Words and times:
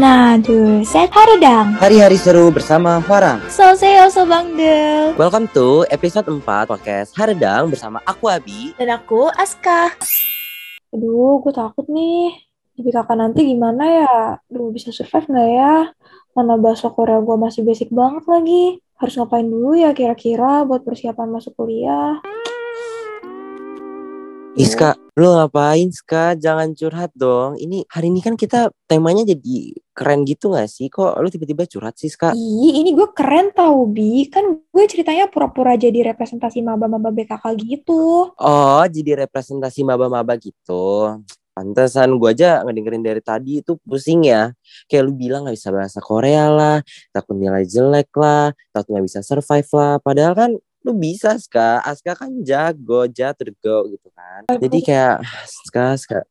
Another 0.00 0.80
set 0.80 1.12
haredang. 1.12 1.76
Hari-hari 1.76 2.16
seru 2.16 2.48
bersama 2.48 3.04
Farah. 3.04 3.36
So 3.52 3.76
say 3.76 4.00
also 4.00 4.24
Bang 4.24 4.56
Del. 4.56 5.12
Welcome 5.20 5.44
to 5.52 5.84
episode 5.92 6.24
4 6.24 6.40
podcast 6.40 7.12
Haredang 7.12 7.68
bersama 7.68 8.00
aku 8.08 8.32
Abi. 8.32 8.72
Dan 8.80 8.96
aku 8.96 9.28
Aska. 9.36 9.92
Aduh, 10.96 11.44
gue 11.44 11.52
takut 11.52 11.84
nih. 11.92 12.32
Di 12.80 12.88
kakak 12.88 13.12
nanti 13.12 13.44
gimana 13.44 13.84
ya? 13.84 14.16
Duh, 14.48 14.72
bisa 14.72 14.88
survive 14.88 15.28
nggak 15.28 15.48
ya? 15.52 15.92
Mana 16.32 16.56
bahasa 16.56 16.88
Korea 16.88 17.20
gue 17.20 17.36
masih 17.36 17.60
basic 17.68 17.92
banget 17.92 18.24
lagi. 18.24 18.80
Harus 18.96 19.20
ngapain 19.20 19.44
dulu 19.44 19.76
ya 19.76 19.92
kira-kira 19.92 20.64
buat 20.64 20.80
persiapan 20.80 21.28
masuk 21.28 21.52
kuliah? 21.60 22.24
Iska, 24.58 24.98
lu 25.14 25.30
ngapain 25.30 25.94
Ska? 25.94 26.34
Jangan 26.34 26.74
curhat 26.74 27.14
dong. 27.14 27.54
Ini 27.54 27.86
hari 27.86 28.10
ini 28.10 28.18
kan 28.18 28.34
kita 28.34 28.74
temanya 28.90 29.22
jadi 29.22 29.78
keren 29.94 30.26
gitu 30.26 30.50
gak 30.58 30.66
sih? 30.66 30.90
Kok 30.90 31.22
lu 31.22 31.30
tiba-tiba 31.30 31.70
curhat 31.70 31.94
sih 32.02 32.10
Ska? 32.10 32.34
Ih, 32.34 32.82
ini 32.82 32.90
gue 32.90 33.06
keren 33.14 33.54
tau, 33.54 33.86
Bi. 33.86 34.26
Kan 34.26 34.58
gue 34.58 34.84
ceritanya 34.90 35.30
pura-pura 35.30 35.78
jadi 35.78 36.10
representasi 36.10 36.66
maba-maba 36.66 37.14
BKK 37.14 37.46
gitu. 37.62 38.34
Oh, 38.34 38.84
jadi 38.90 39.22
representasi 39.22 39.86
maba-maba 39.86 40.34
gitu. 40.34 41.14
Pantesan 41.54 42.18
gue 42.18 42.30
aja 42.34 42.66
ngedengerin 42.66 43.06
dari 43.06 43.22
tadi 43.22 43.62
itu 43.62 43.78
pusing 43.86 44.26
ya. 44.26 44.50
Kayak 44.90 45.02
lu 45.06 45.12
bilang 45.14 45.46
gak 45.46 45.54
bisa 45.54 45.70
bahasa 45.70 46.02
Korea 46.02 46.50
lah, 46.50 46.82
takut 47.14 47.38
nilai 47.38 47.62
jelek 47.70 48.10
lah, 48.18 48.50
takut 48.74 48.98
gak 48.98 49.06
bisa 49.06 49.22
survive 49.22 49.70
lah. 49.78 50.02
Padahal 50.02 50.34
kan 50.34 50.50
lu 50.80 50.96
bisa 50.96 51.36
Ska 51.36 51.84
Aska 51.84 52.16
kan 52.16 52.30
jago 52.40 53.04
jatuh 53.04 53.52
go 53.60 53.84
gitu 53.88 54.08
kan. 54.16 54.48
Jadi 54.48 54.78
kayak 54.80 55.20
Ska 55.44 55.96
Ska 56.00 56.24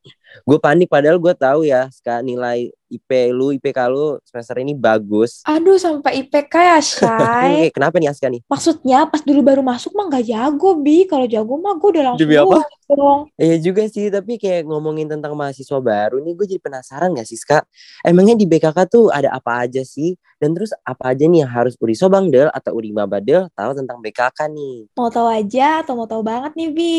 gue 0.46 0.58
panik 0.62 0.88
padahal 0.90 1.18
gue 1.18 1.34
tahu 1.34 1.66
ya 1.66 1.90
Ska 1.90 2.22
nilai 2.22 2.70
IP 2.90 3.10
lu 3.30 3.54
IPK 3.54 3.80
lu 3.90 4.18
semester 4.26 4.58
ini 4.58 4.74
bagus 4.74 5.46
aduh 5.46 5.78
sampai 5.78 6.26
IPK 6.26 6.54
ya 6.58 6.80
Shay 6.90 7.70
kenapa 7.70 8.02
nih 8.02 8.10
Aska 8.10 8.28
nih 8.28 8.42
maksudnya 8.50 9.06
pas 9.06 9.22
dulu 9.22 9.46
baru 9.46 9.62
masuk 9.62 9.94
mah 9.94 10.10
gak 10.10 10.26
jago 10.26 10.78
bi 10.82 11.06
kalau 11.06 11.30
jago 11.30 11.54
mah 11.62 11.78
gue 11.78 11.90
udah 11.98 12.04
langsung 12.14 12.26
Demi 12.26 12.36
apa? 12.38 12.66
dong 12.90 13.30
Iya 13.38 13.62
juga 13.62 13.86
sih, 13.86 14.10
tapi 14.10 14.42
kayak 14.42 14.66
ngomongin 14.66 15.06
tentang 15.06 15.38
mahasiswa 15.38 15.78
baru 15.78 16.20
nih, 16.26 16.34
gue 16.34 16.46
jadi 16.58 16.62
penasaran 16.62 17.14
gak 17.14 17.30
sih, 17.30 17.38
Ska? 17.38 17.62
Emangnya 18.02 18.34
di 18.34 18.50
BKK 18.50 18.78
tuh 18.90 19.14
ada 19.14 19.30
apa 19.30 19.62
aja 19.64 19.86
sih? 19.86 20.18
Dan 20.42 20.58
terus 20.58 20.74
apa 20.82 21.14
aja 21.14 21.30
nih 21.30 21.46
yang 21.46 21.52
harus 21.54 21.78
Uri 21.78 21.94
Sobangdel 21.94 22.50
atau 22.50 22.74
Uri 22.74 22.90
Mabadel 22.90 23.46
tahu 23.54 23.72
tentang 23.78 24.02
BKK 24.02 24.40
nih? 24.50 24.90
mau 24.98 25.08
tahu 25.08 25.28
aja 25.32 25.86
atau 25.86 25.94
mau 25.96 26.08
tahu 26.10 26.24
banget 26.26 26.52
nih 26.60 26.70
bi 26.74 26.94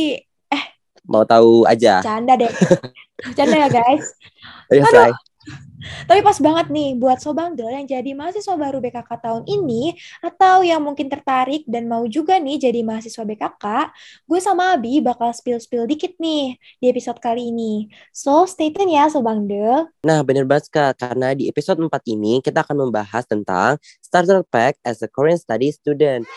Mau 1.06 1.25
tahu 1.25 1.65
aja? 1.69 2.01
canda 2.01 2.37
deh 2.37 2.53
canda 3.37 3.56
ya 3.56 3.69
guys 3.69 4.06
Ayo, 4.70 4.87
Aduh. 4.87 5.15
Tapi 5.81 6.20
pas 6.20 6.37
banget 6.37 6.67
nih 6.69 6.93
buat 7.01 7.19
Sobangdel 7.25 7.73
yang 7.73 7.89
jadi 7.89 8.12
mahasiswa 8.12 8.53
baru 8.53 8.84
BKK 8.84 9.09
tahun 9.09 9.43
ini 9.48 9.97
atau 10.21 10.61
yang 10.61 10.84
mungkin 10.84 11.09
tertarik 11.09 11.65
dan 11.65 11.89
mau 11.89 12.05
juga 12.05 12.37
nih 12.37 12.61
jadi 12.61 12.84
mahasiswa 12.84 13.25
BKK, 13.25 13.65
gue 14.28 14.41
sama 14.41 14.77
Abi 14.77 15.01
bakal 15.01 15.33
spill-spill 15.33 15.89
dikit 15.89 16.12
nih 16.21 16.61
di 16.78 16.87
episode 16.93 17.17
kali 17.19 17.48
ini. 17.48 17.89
So, 18.12 18.45
stay 18.45 18.69
tune 18.71 18.93
ya 18.93 19.09
Sobangdel. 19.09 19.89
Nah, 20.05 20.21
bener 20.21 20.45
banget, 20.45 20.69
Ska. 20.69 20.93
Karena 20.93 21.33
di 21.33 21.48
episode 21.48 21.81
4 21.81 21.89
ini 22.12 22.45
kita 22.45 22.61
akan 22.61 22.89
membahas 22.89 23.25
tentang 23.25 23.81
Starter 24.05 24.45
Pack 24.45 24.77
as 24.84 25.01
a 25.01 25.09
Korean 25.09 25.41
Study 25.41 25.73
Student. 25.73 26.28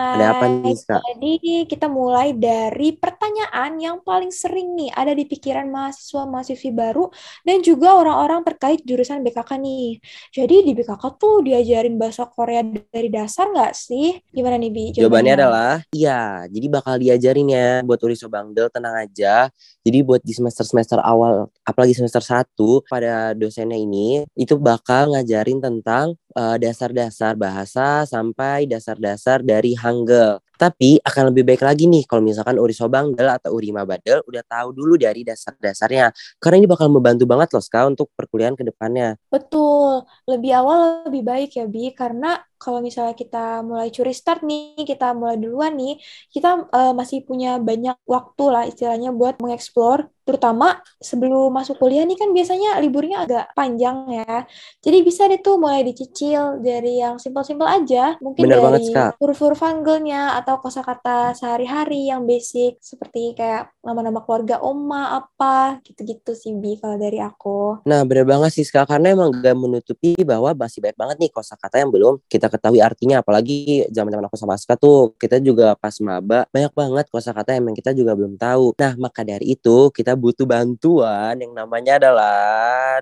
Ada 0.00 0.24
apa 0.36 0.44
nih, 0.48 0.76
Ska? 0.76 0.96
Jadi 1.04 1.32
kita 1.68 1.86
mulai 1.86 2.32
dari 2.32 2.96
pertanyaan 2.96 3.76
yang 3.76 3.96
paling 4.00 4.32
sering 4.32 4.72
nih 4.74 4.90
ada 4.96 5.12
di 5.12 5.28
pikiran 5.28 5.68
mahasiswa-mahasiswi 5.68 6.70
baru 6.72 7.12
dan 7.44 7.60
juga 7.60 7.94
orang-orang 8.00 8.40
terkait 8.42 8.80
jurusan 8.82 9.20
BKK 9.20 9.60
nih. 9.60 10.00
Jadi 10.32 10.56
di 10.64 10.72
BKK 10.72 11.02
tuh 11.20 11.44
diajarin 11.44 12.00
bahasa 12.00 12.24
Korea 12.26 12.64
dari 12.64 13.12
dasar 13.12 13.52
nggak 13.52 13.72
sih? 13.76 14.16
Gimana 14.32 14.56
nih 14.56 14.70
Bi? 14.72 14.84
Jawabannya 14.96 15.34
adalah 15.36 15.72
iya. 15.92 16.44
Jadi 16.48 16.66
bakal 16.72 16.96
diajarin 16.96 17.48
ya 17.52 17.68
buat 17.84 18.00
Uri 18.00 18.16
Sobangdel 18.16 18.72
tenang 18.72 18.96
aja. 18.96 19.52
Jadi 19.80 19.98
buat 20.04 20.20
di 20.24 20.32
semester-semester 20.36 21.00
awal 21.00 21.48
apalagi 21.64 21.96
semester 21.96 22.20
1 22.20 22.84
pada 22.86 23.32
dosennya 23.32 23.78
ini 23.78 24.24
itu 24.36 24.56
bakal 24.60 25.14
ngajarin 25.14 25.58
tentang 25.62 26.16
eh, 26.36 26.56
dasar-dasar 26.60 27.34
bahasa 27.34 28.04
sampai 28.04 28.68
dasar-dasar 28.68 29.40
dari 29.40 29.72
Hangul. 29.90 30.38
Tapi 30.60 31.00
akan 31.00 31.32
lebih 31.32 31.48
baik 31.48 31.64
lagi 31.64 31.88
nih 31.88 32.04
kalau 32.04 32.20
misalkan 32.20 32.60
Uri 32.60 32.76
Sobangdel 32.76 33.32
atau 33.32 33.56
Uri 33.56 33.72
Mabadel 33.72 34.20
udah 34.28 34.44
tahu 34.44 34.76
dulu 34.76 35.00
dari 35.00 35.24
dasar-dasarnya. 35.24 36.12
Karena 36.36 36.60
ini 36.60 36.68
bakal 36.68 36.92
membantu 36.92 37.24
banget 37.24 37.48
loh 37.56 37.64
Ska 37.64 37.88
untuk 37.88 38.12
perkuliahan 38.12 38.52
ke 38.54 38.68
depannya. 38.68 39.16
Betul, 39.32 40.04
lebih 40.28 40.52
awal 40.52 41.08
lebih 41.08 41.24
baik 41.24 41.56
ya 41.56 41.64
Bi, 41.64 41.96
karena 41.96 42.44
kalau 42.60 42.84
misalnya 42.84 43.16
kita 43.16 43.64
mulai 43.64 43.88
curi 43.88 44.12
start 44.12 44.44
nih, 44.44 44.84
kita 44.84 45.16
mulai 45.16 45.40
duluan 45.40 45.72
nih, 45.80 45.96
kita 46.28 46.68
eh, 46.68 46.92
masih 46.92 47.24
punya 47.24 47.56
banyak 47.56 47.96
waktu 48.04 48.44
lah 48.52 48.68
istilahnya 48.68 49.16
buat 49.16 49.40
mengeksplor, 49.40 50.12
terutama 50.30 50.78
sebelum 51.02 51.50
masuk 51.50 51.82
kuliah 51.82 52.06
nih 52.06 52.14
kan 52.14 52.30
biasanya 52.30 52.78
liburnya 52.78 53.26
agak 53.26 53.50
panjang 53.58 54.06
ya. 54.22 54.46
Jadi 54.78 54.98
bisa 55.02 55.26
deh 55.26 55.42
tuh 55.42 55.58
mulai 55.58 55.82
dicicil 55.82 56.62
dari 56.62 57.02
yang 57.02 57.18
simpel-simpel 57.18 57.66
aja, 57.66 58.14
mungkin 58.22 58.46
Bener 58.46 58.62
dari 58.62 58.94
huruf-huruf 59.18 59.58
atau 59.60 60.54
kosakata 60.62 61.34
sehari-hari 61.34 62.12
yang 62.12 62.22
basic 62.22 62.78
seperti 62.78 63.34
kayak 63.34 63.74
nama-nama 63.82 64.20
keluarga 64.22 64.60
oma 64.60 65.18
apa 65.18 65.80
gitu-gitu 65.82 66.36
sih 66.36 66.54
Bi 66.54 66.76
kalau 66.78 67.00
dari 67.00 67.18
aku. 67.18 67.82
Nah, 67.88 68.04
bener 68.04 68.28
banget 68.28 68.54
sih 68.54 68.66
karena 68.70 69.16
emang 69.16 69.34
gak 69.34 69.56
menutupi 69.56 70.14
bahwa 70.22 70.52
masih 70.54 70.84
banyak 70.84 70.98
banget 71.00 71.16
nih 71.26 71.30
kosakata 71.32 71.80
yang 71.80 71.90
belum 71.90 72.20
kita 72.28 72.46
ketahui 72.46 72.78
artinya. 72.78 73.24
Apalagi 73.24 73.88
zaman-zaman 73.90 74.28
aku 74.28 74.36
sama 74.36 74.54
Ska 74.60 74.76
tuh, 74.76 75.16
kita 75.16 75.40
juga 75.40 75.72
pas 75.74 75.96
maba, 76.04 76.44
banyak 76.52 76.72
banget 76.76 77.06
kosakata 77.08 77.56
yang 77.56 77.64
emang 77.64 77.76
kita 77.76 77.96
juga 77.96 78.12
belum 78.12 78.36
tahu. 78.36 78.76
Nah, 78.76 78.92
maka 79.00 79.24
dari 79.24 79.56
itu 79.56 79.88
kita 79.90 80.12
butuh 80.20 80.44
bantuan 80.44 81.34
yang 81.40 81.56
namanya 81.56 81.96
adalah 81.96 83.00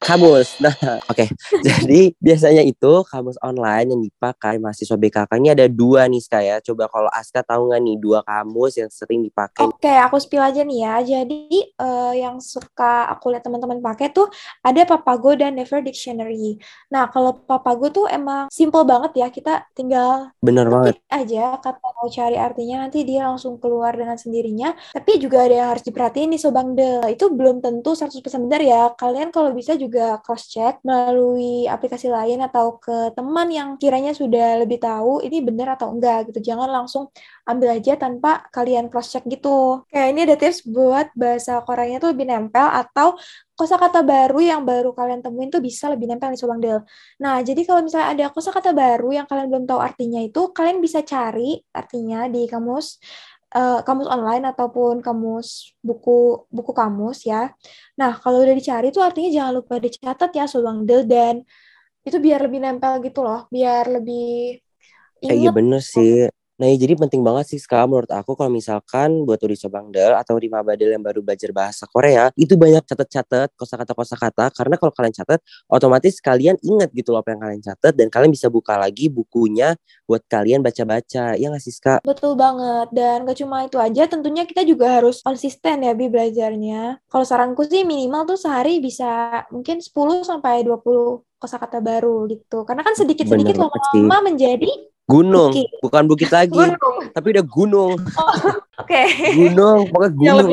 kamus. 0.00 0.48
Nah, 0.60 0.76
oke. 1.08 1.24
Jadi 1.64 2.12
biasanya 2.20 2.60
itu 2.64 2.92
kamus 3.08 3.36
online 3.40 3.88
yang 3.96 4.02
dipakai 4.04 4.60
mahasiswa 4.60 4.92
BKK 4.96 5.30
ini 5.40 5.48
ada 5.52 5.66
dua 5.66 6.04
nih 6.04 6.20
Ska 6.20 6.40
ya. 6.40 6.56
Coba 6.60 6.88
kalau 6.92 7.08
Aska 7.10 7.40
tahu 7.40 7.72
nggak 7.72 7.80
nih 7.80 7.96
dua 7.96 8.20
kamus 8.24 8.76
yang 8.76 8.90
sering 8.92 9.24
dipakai? 9.24 9.64
Oke, 9.64 9.88
aku 9.88 10.20
spill 10.20 10.44
aja 10.44 10.60
nih 10.62 10.78
ya. 10.84 10.94
Jadi 11.00 11.72
eh, 11.74 12.12
yang 12.20 12.38
suka 12.40 13.08
aku 13.08 13.32
lihat 13.32 13.42
teman-teman 13.42 13.80
pakai 13.80 14.12
tuh 14.12 14.28
ada 14.60 14.84
Papago 14.84 15.32
dan 15.34 15.56
Never 15.56 15.80
Dictionary. 15.80 16.60
Nah, 16.92 17.08
kalau 17.08 17.36
Papago 17.40 17.88
tuh 17.90 18.06
emang 18.06 18.46
simple 18.52 18.84
banget 18.86 19.16
ya. 19.16 19.26
Kita 19.32 19.64
tinggal 19.72 20.32
Bener 20.44 20.68
banget. 20.68 21.00
ketik 21.00 21.08
aja 21.10 21.44
kata 21.58 21.86
mau 21.96 22.08
cari 22.08 22.36
artinya 22.38 22.86
nanti 22.86 23.02
dia 23.02 23.26
langsung 23.26 23.58
keluar 23.58 23.96
dengan 23.96 24.14
sendirinya. 24.16 24.72
Tapi 24.94 25.18
juga 25.18 25.44
ada 25.48 25.54
yang 25.56 25.68
harus 25.76 25.84
diperhatiin 25.84 26.36
nih 26.36 26.40
Sobang 26.40 26.78
Del. 26.78 27.02
Itu 27.10 27.32
belum 27.32 27.58
tentu 27.64 27.96
100% 27.96 28.22
benar 28.46 28.60
ya. 28.62 28.82
Kalian 28.94 29.34
kalau 29.34 29.50
bisa 29.56 29.74
juga 29.74 29.89
cross 30.22 30.46
check 30.46 30.78
melalui 30.86 31.66
aplikasi 31.66 32.06
lain 32.06 32.38
atau 32.46 32.78
ke 32.78 33.10
teman 33.18 33.50
yang 33.50 33.74
kiranya 33.80 34.14
sudah 34.14 34.62
lebih 34.62 34.78
tahu 34.78 35.18
ini 35.26 35.42
benar 35.42 35.74
atau 35.74 35.90
enggak 35.90 36.30
gitu. 36.30 36.54
Jangan 36.54 36.70
langsung 36.70 37.10
ambil 37.48 37.74
aja 37.74 37.98
tanpa 37.98 38.46
kalian 38.54 38.86
cross 38.86 39.10
check 39.10 39.26
gitu. 39.26 39.82
Kayak 39.90 40.08
ini 40.14 40.20
ada 40.26 40.36
tips 40.38 40.62
buat 40.68 41.10
bahasa 41.18 41.58
Koreanya 41.66 41.98
tuh 41.98 42.14
lebih 42.14 42.30
nempel 42.30 42.66
atau 42.66 43.18
kosakata 43.60 44.00
baru 44.00 44.40
yang 44.40 44.64
baru 44.64 44.96
kalian 44.96 45.20
temuin 45.20 45.52
tuh 45.52 45.60
bisa 45.60 45.92
lebih 45.92 46.08
nempel 46.08 46.32
nih 46.32 46.40
Sobat 46.40 46.64
Del. 46.64 46.80
Nah, 47.20 47.44
jadi 47.44 47.60
kalau 47.68 47.84
misalnya 47.84 48.08
ada 48.16 48.26
kosakata 48.32 48.72
baru 48.72 49.12
yang 49.12 49.26
kalian 49.28 49.52
belum 49.52 49.64
tahu 49.68 49.80
artinya 49.84 50.20
itu, 50.24 50.48
kalian 50.56 50.80
bisa 50.80 51.04
cari 51.04 51.60
artinya 51.76 52.24
di 52.32 52.48
kamus 52.48 52.96
eh, 53.56 53.78
kamus 53.86 54.08
online 54.14 54.44
ataupun 54.50 54.94
kamus 55.06 55.48
buku 55.86 56.10
buku 56.56 56.72
kamus 56.80 57.18
ya. 57.30 57.36
Nah, 58.00 58.10
kalau 58.22 58.38
udah 58.44 58.54
dicari 58.60 58.86
tuh 58.94 59.02
artinya 59.08 59.30
jangan 59.36 59.52
lupa 59.58 59.74
dicatat 59.84 60.30
ya 60.38 60.44
Sobat 60.52 60.76
Del 60.88 61.02
dan 61.12 61.36
itu 62.06 62.18
biar 62.26 62.40
lebih 62.46 62.60
nempel 62.64 62.92
gitu 63.06 63.20
loh, 63.26 63.40
biar 63.54 63.84
lebih 63.96 64.20
Eh, 65.30 65.36
iya 65.40 65.48
inget 65.48 65.54
bener 65.56 65.80
sih. 65.92 66.10
Nah, 66.60 66.68
ya, 66.68 66.76
jadi 66.76 66.92
penting 66.92 67.24
banget 67.24 67.56
sih 67.56 67.56
sekarang 67.56 67.88
menurut 67.88 68.12
aku 68.12 68.36
kalau 68.36 68.52
misalkan 68.52 69.24
buat 69.24 69.40
Uri 69.40 69.56
Sobangdel 69.56 70.12
atau 70.12 70.36
Uri 70.36 70.52
Mabadel 70.52 70.92
yang 70.92 71.00
baru 71.00 71.24
belajar 71.24 71.48
bahasa 71.56 71.88
Korea, 71.88 72.28
itu 72.36 72.52
banyak 72.52 72.84
catat-catat 72.84 73.56
kosakata-kosakata 73.56 74.52
karena 74.52 74.76
kalau 74.76 74.92
kalian 74.92 75.16
catat, 75.16 75.40
otomatis 75.72 76.20
kalian 76.20 76.60
ingat 76.60 76.92
gitu 76.92 77.16
loh 77.16 77.24
apa 77.24 77.32
yang 77.32 77.40
kalian 77.40 77.64
catat 77.64 77.96
dan 77.96 78.12
kalian 78.12 78.28
bisa 78.28 78.52
buka 78.52 78.76
lagi 78.76 79.08
bukunya 79.08 79.72
buat 80.04 80.20
kalian 80.28 80.60
baca-baca. 80.60 81.32
Ya 81.40 81.48
nggak 81.48 81.64
sih, 81.64 81.72
Ska? 81.72 82.04
Betul 82.04 82.36
banget. 82.36 82.92
Dan 82.92 83.24
gak 83.24 83.40
cuma 83.40 83.64
itu 83.64 83.80
aja, 83.80 84.04
tentunya 84.04 84.44
kita 84.44 84.60
juga 84.60 85.00
harus 85.00 85.24
konsisten 85.24 85.80
ya 85.80 85.96
Bi 85.96 86.12
belajarnya. 86.12 87.00
Kalau 87.08 87.24
saranku 87.24 87.64
sih 87.64 87.88
minimal 87.88 88.28
tuh 88.28 88.36
sehari 88.36 88.84
bisa 88.84 89.48
mungkin 89.48 89.80
10 89.80 90.28
sampai 90.28 90.60
20 90.60 91.24
kosakata 91.40 91.80
baru 91.80 92.28
gitu. 92.28 92.68
Karena 92.68 92.84
kan 92.84 92.92
sedikit-sedikit 92.92 93.56
lama-lama 93.56 94.28
menjadi 94.28 94.89
Gunung, 95.10 95.50
Bukit. 95.50 95.68
bukan 95.82 96.02
bukit 96.06 96.30
lagi, 96.30 96.54
gunung. 96.54 96.96
tapi 97.10 97.26
udah 97.34 97.46
gunung. 97.50 97.92
Oke. 98.78 99.02
Gunung, 99.34 99.90
pokoknya 99.90 100.10
Yang 100.14 100.22
gunung. 100.22 100.50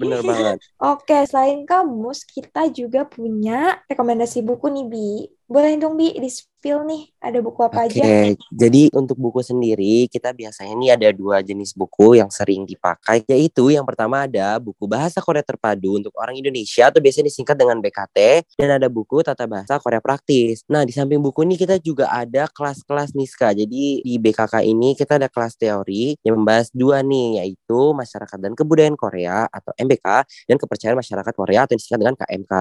Bener 0.00 0.20
banget. 0.24 0.56
Oke, 0.80 1.18
selain 1.28 1.60
kamus, 1.68 2.24
kita 2.24 2.72
juga 2.72 3.04
punya 3.04 3.84
rekomendasi 3.86 4.40
buku 4.40 4.72
nih, 4.72 4.86
Bi. 4.88 5.10
Boleh 5.44 5.76
dong, 5.76 6.00
Bi, 6.00 6.16
di-spill 6.62 6.86
nih, 6.86 7.02
ada 7.18 7.38
buku 7.42 7.60
apa 7.66 7.90
Oke, 7.90 7.98
aja? 7.98 8.38
jadi 8.54 8.82
untuk 8.94 9.18
buku 9.18 9.42
sendiri 9.42 10.06
kita 10.06 10.30
biasanya 10.30 10.72
ini 10.78 10.86
ada 10.94 11.10
dua 11.10 11.42
jenis 11.42 11.74
buku 11.74 12.22
yang 12.22 12.30
sering 12.30 12.62
dipakai, 12.62 13.26
yaitu 13.26 13.74
yang 13.74 13.82
pertama 13.82 14.30
ada 14.30 14.62
buku 14.62 14.86
Bahasa 14.86 15.18
Korea 15.18 15.42
Terpadu 15.42 15.98
untuk 15.98 16.14
orang 16.14 16.38
Indonesia 16.38 16.86
atau 16.86 17.02
biasanya 17.02 17.26
disingkat 17.26 17.58
dengan 17.58 17.82
BKT 17.82 18.46
dan 18.62 18.78
ada 18.78 18.86
buku 18.86 19.26
Tata 19.26 19.50
Bahasa 19.50 19.82
Korea 19.82 19.98
Praktis. 19.98 20.62
Nah, 20.70 20.86
di 20.86 20.94
samping 20.94 21.18
buku 21.18 21.42
ini 21.42 21.58
kita 21.58 21.82
juga 21.82 22.06
ada 22.14 22.46
kelas-kelas 22.46 23.18
Niska. 23.18 23.50
Jadi 23.58 24.06
di 24.06 24.14
BKK 24.22 24.62
ini 24.62 24.94
kita 24.94 25.18
ada 25.18 25.26
kelas 25.26 25.58
teori 25.58 26.14
yang 26.22 26.38
membahas 26.38 26.70
dua 26.70 27.02
nih, 27.02 27.42
yaitu 27.42 27.90
Masyarakat 27.90 28.38
dan 28.38 28.54
Kebudayaan 28.54 28.94
Korea 28.94 29.50
atau 29.50 29.74
MBK 29.74 30.06
dan 30.46 30.56
Kepercayaan 30.62 30.94
Masyarakat 30.94 31.34
Korea 31.34 31.66
atau 31.66 31.74
disingkat 31.74 31.98
dengan 32.06 32.14
KMK. 32.14 32.54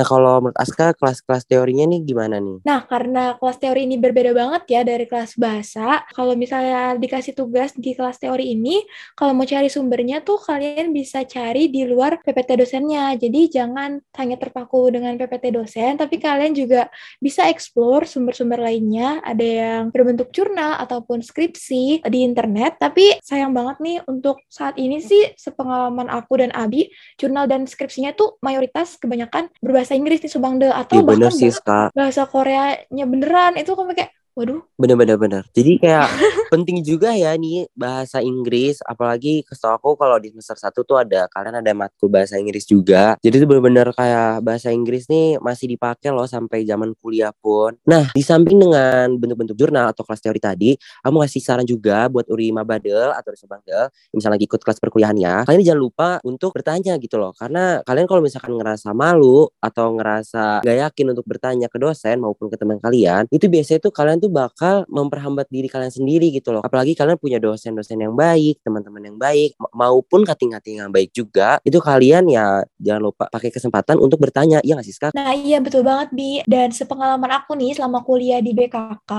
Nah, 0.00 0.04
kalau 0.08 0.40
menurut 0.40 0.56
Aska 0.56 0.96
kelas-kelas 0.96 1.44
teorinya 1.44 1.84
nih 1.84 2.00
gimana 2.08 2.40
nih? 2.40 2.64
Nah, 2.64 2.80
karena 2.88 3.33
kelas 3.38 3.58
teori 3.58 3.86
ini 3.86 3.96
berbeda 4.00 4.32
banget 4.34 4.62
ya 4.70 4.80
dari 4.82 5.04
kelas 5.04 5.36
bahasa, 5.38 6.02
kalau 6.12 6.34
misalnya 6.34 6.96
dikasih 6.98 7.34
tugas 7.36 7.74
di 7.74 7.92
kelas 7.92 8.18
teori 8.18 8.54
ini, 8.54 8.82
kalau 9.18 9.36
mau 9.36 9.46
cari 9.46 9.68
sumbernya 9.68 10.22
tuh 10.22 10.38
kalian 10.40 10.90
bisa 10.94 11.22
cari 11.26 11.68
di 11.68 11.84
luar 11.84 12.22
PPT 12.22 12.60
dosennya. 12.60 13.14
Jadi 13.18 13.50
jangan 13.50 13.98
hanya 14.18 14.36
terpaku 14.38 14.90
dengan 14.94 15.14
PPT 15.18 15.54
dosen, 15.54 15.98
tapi 15.98 16.18
kalian 16.18 16.54
juga 16.54 16.88
bisa 17.18 17.46
explore 17.50 18.06
sumber-sumber 18.06 18.58
lainnya. 18.62 19.20
Ada 19.22 19.46
yang 19.46 19.82
berbentuk 19.90 20.30
jurnal 20.30 20.78
ataupun 20.80 21.20
skripsi 21.20 22.04
di 22.06 22.18
internet. 22.24 22.78
Tapi 22.80 23.20
sayang 23.20 23.52
banget 23.52 23.76
nih 23.82 23.98
untuk 24.08 24.40
saat 24.50 24.78
ini 24.80 24.98
sih 25.02 25.34
sepengalaman 25.36 26.08
aku 26.08 26.40
dan 26.40 26.50
Abi, 26.54 26.90
jurnal 27.20 27.50
dan 27.50 27.66
skripsinya 27.66 28.14
tuh 28.14 28.38
mayoritas 28.40 28.96
kebanyakan 28.98 29.50
berbahasa 29.58 29.98
Inggris 29.98 30.22
nih 30.22 30.32
Subangde 30.32 30.68
atau 30.70 31.02
bener 31.02 31.30
bahkan 31.30 31.38
sih, 31.38 31.50
bahasa 31.92 32.22
Koreanya 32.28 33.04
beneran 33.24 33.52
itu 33.56 33.72
kan 33.72 33.84
kayak 33.96 34.12
waduh 34.36 34.60
Bener-bener 34.76 35.16
bener. 35.16 35.42
Jadi 35.56 35.80
kayak 35.80 36.06
penting 36.50 36.84
juga 36.84 37.14
ya 37.14 37.32
nih 37.38 37.68
bahasa 37.76 38.20
Inggris. 38.20 38.80
Apalagi 38.84 39.44
kesel 39.46 39.76
aku 39.76 39.94
kalau 39.94 40.18
di 40.20 40.32
semester 40.34 40.56
1 40.58 40.84
tuh 40.84 40.96
ada 41.00 41.26
kalian 41.30 41.60
ada 41.60 41.72
matkul 41.72 42.10
bahasa 42.10 42.36
Inggris 42.36 42.66
juga. 42.68 43.16
Jadi 43.22 43.42
itu 43.42 43.46
bener-bener 43.46 43.90
kayak 43.94 44.44
bahasa 44.44 44.68
Inggris 44.74 45.08
nih 45.08 45.40
masih 45.40 45.70
dipakai 45.70 46.12
loh 46.12 46.28
sampai 46.28 46.66
zaman 46.68 46.92
kuliah 47.00 47.32
pun. 47.32 47.76
Nah 47.88 48.12
di 48.12 48.22
samping 48.22 48.60
dengan 48.60 49.16
bentuk-bentuk 49.16 49.56
jurnal 49.56 49.90
atau 49.90 50.04
kelas 50.04 50.20
teori 50.20 50.40
tadi, 50.42 50.70
kamu 51.00 51.16
ngasih 51.24 51.40
saran 51.40 51.66
juga 51.66 52.06
buat 52.12 52.28
Uri 52.28 52.52
Mabadel 52.52 53.14
atau 53.14 53.32
Uri 53.32 53.38
Sobangdel 53.40 53.88
yang 53.88 54.16
misalnya 54.20 54.36
lagi 54.36 54.46
ikut 54.50 54.60
kelas 54.60 54.78
perkuliahannya. 54.82 55.48
Kalian 55.48 55.62
jangan 55.64 55.80
lupa 55.80 56.08
untuk 56.26 56.52
bertanya 56.52 56.98
gitu 57.00 57.16
loh. 57.16 57.32
Karena 57.32 57.80
kalian 57.86 58.04
kalau 58.04 58.20
misalkan 58.20 58.52
ngerasa 58.58 58.92
malu 58.92 59.48
atau 59.62 59.96
ngerasa 59.96 60.66
gak 60.66 60.78
yakin 60.90 61.06
untuk 61.16 61.24
bertanya 61.24 61.72
ke 61.72 61.80
dosen 61.80 62.20
maupun 62.20 62.52
ke 62.52 62.56
teman 62.60 62.76
kalian, 62.82 63.24
itu 63.32 63.48
biasanya 63.48 63.80
tuh 63.80 63.92
kalian 63.94 64.18
tuh 64.20 64.28
bakal 64.28 64.84
memperhambat 64.90 65.48
diri 65.48 65.70
kalian 65.70 65.92
sendiri 65.94 66.34
gitu 66.34 66.43
loh. 66.50 66.62
Apalagi 66.64 66.92
kalian 66.92 67.16
punya 67.16 67.38
dosen-dosen 67.38 67.96
yang 68.00 68.12
baik, 68.12 68.60
teman-teman 68.60 69.02
yang 69.12 69.18
baik, 69.20 69.56
ma- 69.56 69.88
maupun 69.88 70.26
kating-kating 70.26 70.82
yang 70.82 70.90
baik 70.90 71.14
juga. 71.14 71.62
Itu 71.62 71.78
kalian 71.80 72.26
ya 72.28 72.66
jangan 72.80 73.02
lupa 73.12 73.24
pakai 73.30 73.48
kesempatan 73.54 73.96
untuk 74.00 74.20
bertanya. 74.20 74.60
Iya 74.60 74.76
nggak 74.76 74.86
sih, 74.88 74.96
Ska? 74.96 75.08
Nah, 75.14 75.32
iya 75.32 75.62
betul 75.62 75.86
banget, 75.86 76.10
Bi. 76.12 76.42
Dan 76.44 76.74
sepengalaman 76.74 77.30
aku 77.40 77.54
nih 77.54 77.76
selama 77.78 78.02
kuliah 78.02 78.42
di 78.42 78.52
BKK, 78.52 79.12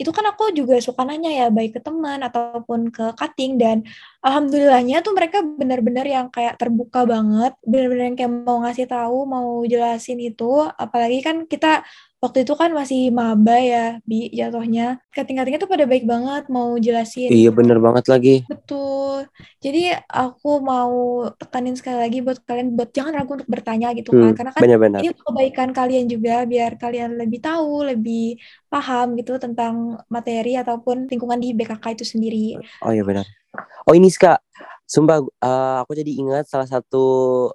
itu 0.00 0.10
kan 0.10 0.24
aku 0.32 0.50
juga 0.56 0.80
suka 0.80 1.04
nanya 1.04 1.30
ya, 1.30 1.46
baik 1.52 1.78
ke 1.78 1.80
teman 1.84 2.24
ataupun 2.24 2.88
ke 2.88 3.12
cutting. 3.14 3.60
Dan 3.60 3.84
alhamdulillahnya 4.24 5.04
tuh 5.04 5.12
mereka 5.12 5.44
benar-benar 5.44 6.06
yang 6.08 6.26
kayak 6.32 6.56
terbuka 6.56 7.04
banget, 7.04 7.52
benar-benar 7.66 8.04
yang 8.14 8.18
kayak 8.18 8.32
mau 8.46 8.58
ngasih 8.64 8.86
tahu, 8.88 9.18
mau 9.28 9.62
jelasin 9.66 10.18
itu. 10.22 10.64
Apalagi 10.78 11.18
kan 11.20 11.44
kita 11.44 11.84
waktu 12.18 12.42
itu 12.42 12.54
kan 12.58 12.74
masih 12.74 13.14
maba 13.14 13.56
ya, 13.62 14.02
Bi, 14.02 14.26
jatuhnya. 14.34 14.98
Cutting-cuttingnya 15.14 15.62
tuh 15.62 15.70
pada 15.70 15.86
baik 15.86 16.02
banget, 16.02 16.50
mau 16.50 16.74
jelasin. 16.78 17.30
Iya 17.30 17.50
bener 17.54 17.78
banget 17.78 18.10
lagi. 18.10 18.42
Betul. 18.50 19.30
Jadi 19.62 19.94
aku 20.10 20.58
mau 20.58 21.26
tekanin 21.38 21.78
sekali 21.78 21.98
lagi 22.02 22.18
buat 22.22 22.38
kalian 22.42 22.74
buat 22.74 22.90
jangan 22.90 23.12
ragu 23.14 23.38
untuk 23.38 23.50
bertanya 23.50 23.94
gitu 23.94 24.10
kan. 24.10 24.34
Hmm, 24.34 24.36
Karena 24.36 24.50
kan 24.50 24.62
bener-bener. 24.62 24.98
ini 25.02 25.08
untuk 25.14 25.24
kebaikan 25.30 25.68
kalian 25.70 26.06
juga 26.10 26.34
biar 26.42 26.72
kalian 26.74 27.10
lebih 27.14 27.38
tahu, 27.38 27.86
lebih 27.86 28.38
paham 28.66 29.14
gitu 29.14 29.38
tentang 29.38 30.02
materi 30.10 30.58
ataupun 30.58 31.06
lingkungan 31.06 31.38
di 31.38 31.54
BKK 31.54 31.84
itu 31.94 32.04
sendiri. 32.04 32.58
Oh 32.82 32.90
iya 32.90 33.06
benar. 33.06 33.26
Oh 33.86 33.94
ini 33.94 34.10
Ska, 34.10 34.36
sumpah 34.88 35.20
eh, 35.20 35.76
aku 35.84 35.92
jadi 35.92 36.12
ingat 36.16 36.48
salah 36.48 36.64
satu 36.64 37.04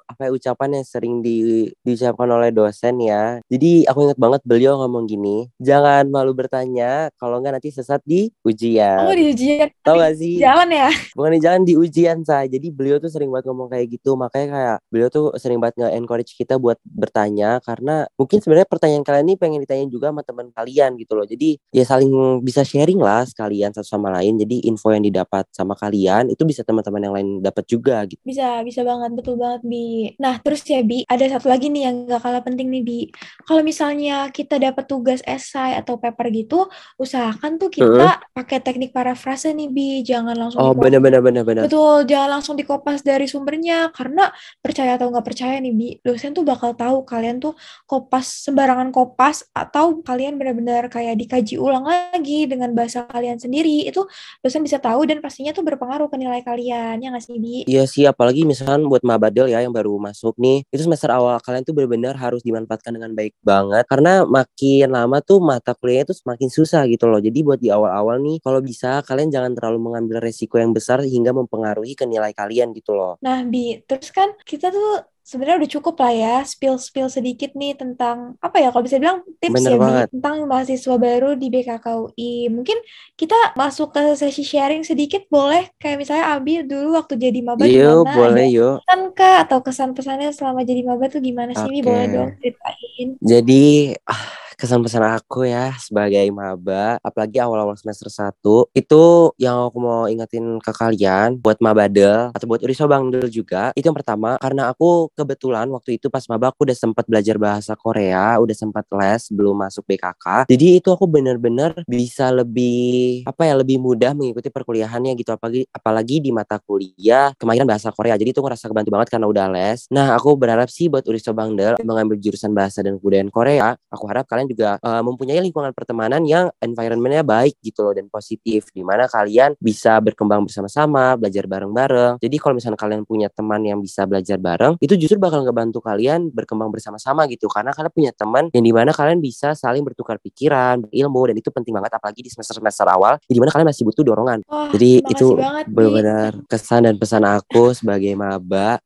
apa 0.06 0.30
ya, 0.30 0.31
ucapan 0.31 0.80
yang 0.80 0.85
sering 0.85 1.19
di, 1.19 1.68
diucapkan 1.81 2.30
oleh 2.30 2.53
dosen 2.53 3.01
ya. 3.01 3.41
Jadi 3.50 3.89
aku 3.89 4.06
ingat 4.06 4.19
banget 4.21 4.41
beliau 4.45 4.77
ngomong 4.80 5.09
gini, 5.09 5.50
jangan 5.57 6.06
malu 6.07 6.31
bertanya, 6.31 7.09
kalau 7.18 7.41
nggak 7.41 7.57
nanti 7.59 7.69
sesat 7.74 8.00
di 8.06 8.30
Oh, 8.44 8.53
ujian. 8.53 9.09
di 9.18 9.25
ujian 9.33 9.68
Tahu 9.81 9.97
di 9.97 10.01
gak 10.06 10.13
sih? 10.15 10.33
jalan 10.38 10.69
ya? 10.69 10.89
Bukan 11.18 11.31
di 11.33 11.41
jalan 11.41 11.62
di 11.65 11.74
ujian 11.74 12.21
saya. 12.21 12.45
Jadi 12.45 12.69
beliau 12.69 13.01
tuh 13.01 13.09
sering 13.09 13.33
banget 13.33 13.50
ngomong 13.50 13.68
kayak 13.71 13.89
gitu. 13.89 14.13
Makanya 14.13 14.47
kayak 14.53 14.77
beliau 14.94 15.09
tuh 15.09 15.33
sering 15.41 15.57
banget 15.57 15.81
nge-encourage 15.81 16.38
kita 16.38 16.62
buat 16.62 16.77
bertanya 16.85 17.57
karena 17.65 18.06
mungkin 18.13 18.38
sebenarnya 18.44 18.68
pertanyaan 18.69 19.01
kalian 19.01 19.25
ini 19.31 19.35
pengen 19.39 19.59
ditanyain 19.63 19.89
juga 19.89 20.13
sama 20.13 20.21
teman 20.21 20.53
kalian 20.53 20.94
gitu 21.01 21.18
loh. 21.18 21.25
Jadi 21.25 21.57
ya 21.74 21.81
saling 21.88 22.12
bisa 22.45 22.62
sharing 22.62 23.01
lah 23.01 23.25
sekalian 23.25 23.74
satu 23.74 23.88
sama 23.88 24.13
lain. 24.13 24.38
Jadi 24.38 24.68
info 24.69 24.94
yang 24.94 25.01
didapat 25.01 25.50
sama 25.50 25.74
kalian 25.74 26.30
itu 26.30 26.44
bisa 26.45 26.62
teman-teman 26.62 27.01
yang 27.01 27.13
lain 27.15 27.22
dapat 27.43 27.65
juga 27.69 28.03
gitu. 28.09 28.19
Bisa, 28.23 28.59
bisa 28.65 28.81
banget, 28.83 29.11
betul 29.15 29.35
banget, 29.39 29.61
Bi. 29.63 30.13
Nah, 30.19 30.39
terus 30.41 30.65
ya, 30.67 30.83
Bi, 30.83 31.07
ada 31.07 31.23
satu 31.27 31.47
lagi 31.47 31.71
nih 31.71 31.87
yang 31.87 31.95
gak 32.09 32.21
kalah 32.25 32.43
penting 32.43 32.67
nih, 32.67 32.83
Bi. 32.83 32.99
Kalau 33.47 33.61
misalnya 33.63 34.27
kita 34.33 34.59
dapat 34.59 34.85
tugas 34.89 35.23
esai 35.23 35.77
atau 35.79 35.95
paper 35.95 36.27
gitu, 36.33 36.67
usahakan 36.99 37.55
tuh 37.55 37.69
kita 37.71 38.19
pakai 38.35 38.59
teknik 38.59 38.91
parafrase 38.91 39.55
nih, 39.55 39.69
Bi. 39.71 40.01
Jangan 40.03 40.35
langsung 40.35 40.59
Oh 40.59 40.75
benar-benar 40.75 41.23
benar-benar. 41.23 41.69
Betul, 41.69 42.09
jangan 42.09 42.39
langsung 42.39 42.59
dikopas 42.59 43.05
dari 43.05 43.29
sumbernya. 43.29 43.93
Karena 43.93 44.27
percaya 44.59 44.97
atau 44.97 45.07
nggak 45.13 45.25
percaya 45.25 45.55
nih, 45.61 45.73
Bi, 45.73 45.87
dosen 46.01 46.33
tuh 46.33 46.43
bakal 46.43 46.75
tahu 46.75 47.07
kalian 47.07 47.39
tuh 47.39 47.53
kopas, 47.85 48.49
sembarangan 48.49 48.89
kopas, 48.89 49.47
atau 49.53 50.01
kalian 50.01 50.35
benar-benar 50.35 50.89
kayak 50.89 51.15
dikaji 51.21 51.55
ulang 51.61 51.85
lagi 51.85 52.49
dengan 52.49 52.73
bahasa 52.73 53.05
kalian 53.05 53.37
sendiri. 53.37 53.85
Itu 53.85 54.09
dosen 54.42 54.65
bisa 54.65 54.81
tahu 54.81 55.06
dan 55.06 55.21
pastinya 55.21 55.53
tuh 55.53 55.61
berpengaruh 55.61 56.09
ke 56.09 56.18
nilai 56.18 56.42
kalian. 56.42 56.97
Ya 56.99 57.12
nggak 57.13 57.23
sih, 57.23 57.37
Bi? 57.37 57.61
Iya 57.69 57.85
sih, 57.85 58.03
apalagi 58.09 58.43
misalkan 58.49 58.89
buat 58.89 59.05
Mabadel 59.05 59.45
ya 59.53 59.61
yang 59.61 59.69
baru 59.69 59.93
masuk 60.01 60.33
nih, 60.41 60.65
itu 60.73 60.81
semester 60.81 61.13
awal 61.13 61.37
kalian 61.39 61.61
tuh 61.61 61.77
benar-benar 61.77 62.17
harus 62.17 62.41
dimanfaatkan 62.41 62.97
dengan 62.97 63.13
baik 63.13 63.37
banget 63.45 63.85
karena 63.85 64.25
makin 64.25 64.89
lama 64.89 65.21
tuh 65.21 65.37
mata 65.37 65.77
kuliahnya 65.77 66.09
tuh 66.09 66.17
semakin 66.17 66.49
susah 66.49 66.89
gitu 66.89 67.05
loh. 67.05 67.21
Jadi 67.21 67.39
buat 67.45 67.61
di 67.61 67.69
awal-awal 67.69 68.17
nih, 68.25 68.41
kalau 68.41 68.59
bisa 68.65 69.05
kalian 69.05 69.29
jangan 69.29 69.53
terlalu 69.53 69.93
mengambil 69.93 70.17
resiko 70.17 70.57
yang 70.57 70.73
besar 70.73 71.05
hingga 71.05 71.29
mempengaruhi 71.31 71.93
ke 71.93 72.09
nilai 72.09 72.33
kalian 72.33 72.73
gitu 72.73 72.97
loh. 72.97 73.21
Nah, 73.21 73.45
Bi, 73.45 73.77
terus 73.85 74.09
kan 74.09 74.33
kita 74.41 74.73
tuh 74.73 75.12
sebenarnya 75.23 75.63
udah 75.63 75.71
cukup 75.80 75.95
lah 76.03 76.13
ya 76.13 76.35
spill-spill 76.44 77.07
sedikit 77.07 77.56
nih 77.56 77.73
tentang 77.80 78.35
apa 78.44 78.59
ya 78.59 78.69
kalau 78.69 78.83
bisa 78.83 78.99
bilang 78.99 79.23
tips 79.39 79.56
Bener 79.56 79.71
ya 79.71 79.77
banget. 79.80 80.07
tentang 80.11 80.35
mahasiswa 80.45 80.95
baru 80.99 81.30
di 81.39 81.47
BKKUI. 81.47 82.51
Mungkin 82.51 82.77
kita 83.15 83.56
masuk 83.56 83.95
ke 83.95 84.19
sesi 84.19 84.44
sharing 84.44 84.83
sedikit 84.83 85.23
boleh 85.31 85.71
kayak 85.80 85.97
misalnya 86.03 86.35
Abi 86.35 86.61
dulu 86.68 86.99
waktu 86.99 87.15
jadi 87.15 87.39
maba 87.39 87.63
Yuk, 87.63 88.03
gimana? 88.03 88.13
boleh 88.13 88.47
yuk. 88.51 88.75
pesan 88.83 89.01
kah 89.15 89.35
atau 89.47 89.59
kesan-pesannya 89.63 90.30
selama 90.35 90.61
jadi 90.68 90.81
maba 90.83 91.07
tuh 91.07 91.23
gimana 91.23 91.56
sih? 91.56 91.71
Oke. 91.71 91.87
Boleh 91.87 92.06
dong 92.11 92.30
ceritain. 92.44 93.07
Jadi 93.23 93.63
ah, 94.03 94.23
kesan-pesan 94.63 95.03
aku 95.19 95.43
ya 95.43 95.75
sebagai 95.75 96.23
maba, 96.31 96.95
apalagi 97.03 97.35
awal-awal 97.43 97.75
semester 97.75 98.07
1, 98.07 98.71
itu 98.71 99.03
yang 99.35 99.67
aku 99.67 99.77
mau 99.83 100.07
ingetin 100.07 100.55
ke 100.63 100.71
kalian 100.71 101.35
buat 101.35 101.59
mabadel 101.59 102.31
atau 102.31 102.47
buat 102.47 102.63
Uriso 102.63 102.87
Bangdel 102.87 103.27
juga. 103.27 103.75
Itu 103.75 103.91
yang 103.91 103.99
pertama 103.99 104.39
karena 104.39 104.71
aku 104.71 105.11
kebetulan 105.19 105.67
waktu 105.67 105.99
itu 105.99 106.07
pas 106.07 106.23
maba 106.31 106.55
aku 106.55 106.63
udah 106.63 106.77
sempat 106.79 107.03
belajar 107.11 107.35
bahasa 107.35 107.75
Korea, 107.75 108.39
udah 108.39 108.55
sempat 108.55 108.87
les 108.95 109.27
sebelum 109.27 109.51
masuk 109.59 109.83
BKK. 109.83 110.47
Jadi 110.47 110.79
itu 110.79 110.87
aku 110.95 111.11
bener-bener 111.11 111.75
bisa 111.83 112.31
lebih 112.31 113.27
apa 113.27 113.43
ya 113.43 113.59
lebih 113.59 113.83
mudah 113.83 114.15
mengikuti 114.15 114.47
perkuliahannya 114.47 115.11
gitu 115.19 115.35
apalagi 115.35 115.67
apalagi 115.75 116.23
di 116.23 116.31
mata 116.31 116.55
kuliah 116.63 117.35
kemahiran 117.35 117.67
bahasa 117.67 117.91
Korea. 117.91 118.15
Jadi 118.15 118.31
itu 118.31 118.39
ngerasa 118.39 118.71
kebantu 118.71 118.95
banget 118.95 119.11
karena 119.11 119.27
udah 119.27 119.51
les. 119.51 119.91
Nah, 119.91 120.15
aku 120.15 120.39
berharap 120.39 120.71
sih 120.71 120.87
buat 120.87 121.03
Uriso 121.03 121.35
Bangdel 121.35 121.75
mengambil 121.83 122.15
jurusan 122.15 122.55
bahasa 122.55 122.79
dan 122.79 122.95
kebudayaan 122.95 123.27
Korea, 123.27 123.75
aku 123.91 124.07
harap 124.07 124.23
kalian 124.23 124.53
juga 124.54 124.78
uh, 124.80 125.02
mempunyai 125.02 125.42
lingkungan 125.42 125.74
pertemanan 125.74 126.22
yang 126.24 126.54
environmentnya 126.62 127.26
baik 127.26 127.57
gitu 127.60 127.81
loh 127.83 127.94
dan 127.98 128.07
positif 128.07 128.69
di 128.72 128.86
mana 128.86 129.10
kalian 129.10 129.57
bisa 129.57 129.98
berkembang 130.00 130.45
bersama-sama 130.45 131.18
belajar 131.18 131.50
bareng-bareng. 131.50 132.22
Jadi 132.22 132.36
kalau 132.38 132.54
misalnya 132.56 132.80
kalian 132.80 133.02
punya 133.04 133.28
teman 133.33 133.66
yang 133.66 133.81
bisa 133.81 134.06
belajar 134.06 134.38
bareng 134.38 134.78
itu 134.80 134.94
justru 134.95 135.18
bakal 135.18 135.42
ngebantu 135.42 135.81
kalian 135.81 136.30
berkembang 136.30 136.69
bersama-sama 136.69 137.26
gitu. 137.28 137.50
Karena 137.50 137.74
kalian 137.74 137.94
punya 137.94 138.12
teman 138.14 138.54
yang 138.54 138.64
di 138.64 138.74
mana 138.74 138.94
kalian 138.94 139.19
bisa 139.19 139.57
saling 139.57 139.81
bertukar 139.81 140.22
pikiran 140.22 140.86
ilmu 140.88 141.22
dan 141.33 141.36
itu 141.42 141.50
penting 141.50 141.74
banget 141.74 141.98
apalagi 141.98 142.22
di 142.22 142.30
semester 142.30 142.62
semester 142.62 142.86
awal 142.88 143.18
di 143.26 143.40
mana 143.42 143.50
kalian 143.50 143.68
masih 143.68 143.83
butuh 143.83 144.06
dorongan. 144.06 144.45
Wah, 144.45 144.69
jadi 144.72 145.02
itu 145.02 145.36
benar-benar 145.68 146.38
kesan 146.45 146.86
dan 146.86 146.95
pesan 147.02 147.24
aku 147.26 147.74
sebagai 147.74 148.14
maba. 148.14 148.78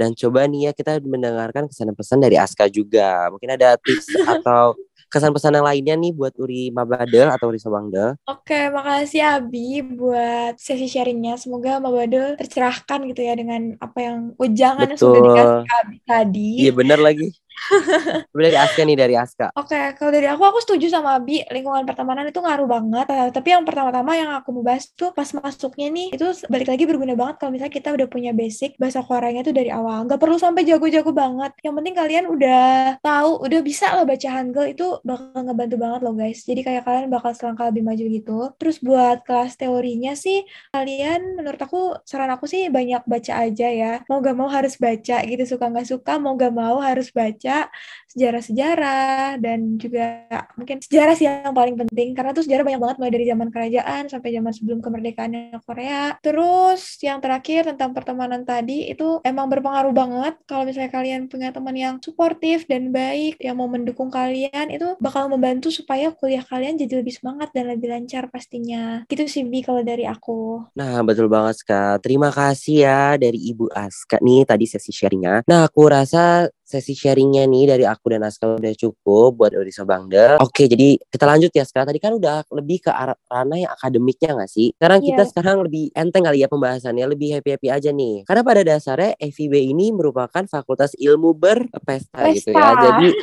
Dan 0.00 0.16
coba 0.16 0.48
nih 0.48 0.70
ya 0.70 0.72
kita 0.72 0.96
mendengarkan 1.04 1.68
kesan 1.68 1.92
dan 1.92 1.96
pesan 1.98 2.18
dari 2.24 2.40
Aska 2.40 2.72
juga. 2.72 3.28
Mungkin 3.28 3.52
ada 3.52 3.76
tips 3.76 4.08
atau 4.40 4.72
kesan 5.10 5.34
pesan 5.34 5.58
yang 5.58 5.66
lainnya 5.66 5.94
nih 5.98 6.14
buat 6.14 6.32
Uri 6.38 6.70
Mabadel 6.70 7.28
atau 7.28 7.50
Uri 7.50 7.58
Sobangdel 7.58 8.14
Oke, 8.30 8.70
makasih 8.70 9.22
Abi 9.26 9.82
buat 9.82 10.54
sesi 10.56 10.86
sharingnya. 10.86 11.34
Semoga 11.34 11.82
Mabadel 11.82 12.38
tercerahkan 12.38 13.02
gitu 13.10 13.20
ya 13.26 13.34
dengan 13.34 13.74
apa 13.82 13.98
yang 13.98 14.16
ujangan 14.38 14.86
yang 14.86 15.00
sudah 15.00 15.20
Betul. 15.20 15.26
dikasih 15.34 15.70
Abi 15.82 15.96
tadi. 16.06 16.50
iya 16.66 16.72
bener 16.72 16.98
lagi 17.02 17.34
Coba 18.30 18.40
dari 18.40 18.58
Aska 18.58 18.82
nih 18.82 18.96
dari 18.96 19.14
Aska 19.16 19.46
Oke, 19.58 19.78
kalau 19.98 20.10
dari 20.10 20.26
aku, 20.26 20.42
aku 20.42 20.58
setuju 20.62 20.86
sama 20.88 21.18
Abi. 21.20 21.44
Lingkungan 21.46 21.84
pertemanan 21.84 22.26
itu 22.28 22.40
ngaruh 22.40 22.66
banget. 22.66 23.06
Eh, 23.12 23.28
tapi 23.34 23.52
yang 23.52 23.62
pertama-tama 23.66 24.12
yang 24.16 24.30
aku 24.34 24.54
mau 24.54 24.64
bahas 24.64 24.88
tuh 24.94 25.12
pas 25.12 25.26
masuknya 25.36 25.92
nih, 25.92 26.08
itu 26.14 26.26
balik 26.48 26.68
lagi 26.70 26.84
berguna 26.88 27.14
banget 27.18 27.36
kalau 27.42 27.50
misalnya 27.54 27.74
kita 27.74 27.88
udah 27.94 28.06
punya 28.08 28.32
basic 28.32 28.78
bahasa 28.80 29.04
Koreanya 29.04 29.42
tuh 29.44 29.54
dari 29.54 29.68
awal. 29.68 30.06
Nggak 30.06 30.20
perlu 30.22 30.36
sampai 30.40 30.62
jago-jago 30.64 31.10
banget. 31.12 31.52
Yang 31.60 31.74
penting 31.82 31.94
kalian 31.98 32.24
udah 32.30 32.64
tahu, 33.02 33.30
udah 33.44 33.60
bisa 33.60 33.86
lah 33.92 34.04
baca 34.06 34.28
Hangul 34.30 34.66
itu 34.72 34.86
bakal 35.02 35.40
ngebantu 35.44 35.76
banget 35.76 36.00
loh 36.06 36.14
guys. 36.16 36.38
Jadi 36.46 36.60
kayak 36.62 36.82
kalian 36.86 37.06
bakal 37.10 37.30
selangkah 37.34 37.66
lebih 37.68 37.82
maju 37.84 38.04
gitu. 38.06 38.38
Terus 38.56 38.76
buat 38.80 39.18
kelas 39.26 39.58
teorinya 39.58 40.12
sih, 40.16 40.46
kalian 40.72 41.36
menurut 41.36 41.60
aku, 41.60 41.98
saran 42.06 42.30
aku 42.32 42.46
sih 42.46 42.70
banyak 42.70 43.02
baca 43.04 43.32
aja 43.44 43.68
ya. 43.68 43.92
Mau 44.08 44.22
gak 44.22 44.36
mau 44.38 44.48
harus 44.48 44.78
baca 44.78 45.16
gitu, 45.26 45.42
suka 45.44 45.66
nggak 45.68 45.88
suka, 45.90 46.12
mau 46.22 46.38
gak 46.38 46.54
mau 46.54 46.78
harus 46.80 47.10
baca 47.10 47.49
that. 47.50 47.70
Sejarah-sejarah 48.10 49.38
dan 49.38 49.78
juga 49.78 50.26
mungkin 50.58 50.82
sejarah 50.82 51.14
sih 51.14 51.26
yang 51.30 51.54
paling 51.54 51.78
penting 51.78 52.12
karena 52.12 52.34
tuh 52.34 52.42
sejarah 52.42 52.66
banyak 52.66 52.80
banget 52.82 52.96
mulai 52.98 53.12
dari 53.14 53.26
zaman 53.30 53.48
kerajaan 53.48 54.02
sampai 54.10 54.30
zaman 54.34 54.52
sebelum 54.52 54.78
kemerdekaan 54.82 55.32
Korea. 55.62 56.18
Terus 56.18 56.98
yang 57.02 57.22
terakhir 57.22 57.70
tentang 57.70 57.94
pertemanan 57.94 58.42
tadi 58.42 58.90
itu 58.90 59.22
emang 59.22 59.46
berpengaruh 59.46 59.94
banget 59.94 60.34
kalau 60.50 60.66
misalnya 60.66 60.90
kalian 60.90 61.30
punya 61.30 61.54
teman 61.54 61.76
yang 61.76 61.94
suportif 62.02 62.66
dan 62.66 62.90
baik 62.90 63.38
yang 63.38 63.58
mau 63.58 63.70
mendukung 63.70 64.10
kalian 64.10 64.72
itu 64.72 64.98
bakal 64.98 65.30
membantu 65.30 65.70
supaya 65.70 66.10
kuliah 66.10 66.42
kalian 66.42 66.74
jadi 66.74 67.04
lebih 67.04 67.14
semangat 67.14 67.54
dan 67.54 67.70
lebih 67.70 67.92
lancar 67.92 68.26
pastinya. 68.32 69.04
Gitu 69.06 69.28
sih 69.28 69.44
Bi 69.46 69.62
kalau 69.62 69.84
dari 69.84 70.08
aku. 70.08 70.64
Nah, 70.74 71.04
betul 71.04 71.28
banget, 71.28 71.60
Ska. 71.60 72.00
Terima 72.00 72.32
kasih 72.32 72.76
ya 72.86 73.02
dari 73.20 73.36
Ibu 73.36 73.68
Aska 73.70 74.18
nih 74.24 74.48
tadi 74.48 74.64
sesi 74.64 74.90
sharingnya. 74.90 75.44
Nah, 75.44 75.68
aku 75.68 75.90
rasa 75.90 76.48
sesi 76.70 76.94
sharingnya 76.94 77.44
nih 77.50 77.64
dari 77.66 77.84
aku 77.84 77.99
dan 78.08 78.24
Aska 78.24 78.56
udah 78.56 78.72
cukup 78.72 79.30
buat 79.36 79.52
Uri 79.52 79.68
Sobangdel. 79.68 80.40
Oke, 80.40 80.64
jadi 80.64 80.96
kita 81.10 81.24
lanjut 81.28 81.52
ya, 81.52 81.64
Ska. 81.68 81.84
Tadi 81.84 82.00
kan 82.00 82.16
udah 82.16 82.48
lebih 82.56 82.86
ke 82.86 82.90
arah 82.90 83.18
ranah 83.28 83.58
yang 83.60 83.72
akademiknya 83.72 84.32
nggak 84.40 84.50
sih? 84.50 84.72
Sekarang 84.80 85.04
kita 85.04 85.22
Iya. 85.26 85.30
sekarang 85.30 85.56
lebih 85.66 85.92
enteng 85.92 86.24
kali 86.24 86.40
ya 86.40 86.48
pembahasannya, 86.48 87.04
lebih 87.04 87.36
happy-happy 87.36 87.68
aja 87.68 87.90
nih. 87.92 88.24
Karena 88.24 88.42
pada 88.46 88.62
dasarnya 88.64 89.12
FIB 89.20 89.54
ini 89.60 89.92
merupakan 89.92 90.44
fakultas 90.48 90.96
ilmu 90.96 91.36
berpesta 91.36 92.30
gitu 92.32 92.56
ya. 92.56 92.72
Jadi 92.80 93.06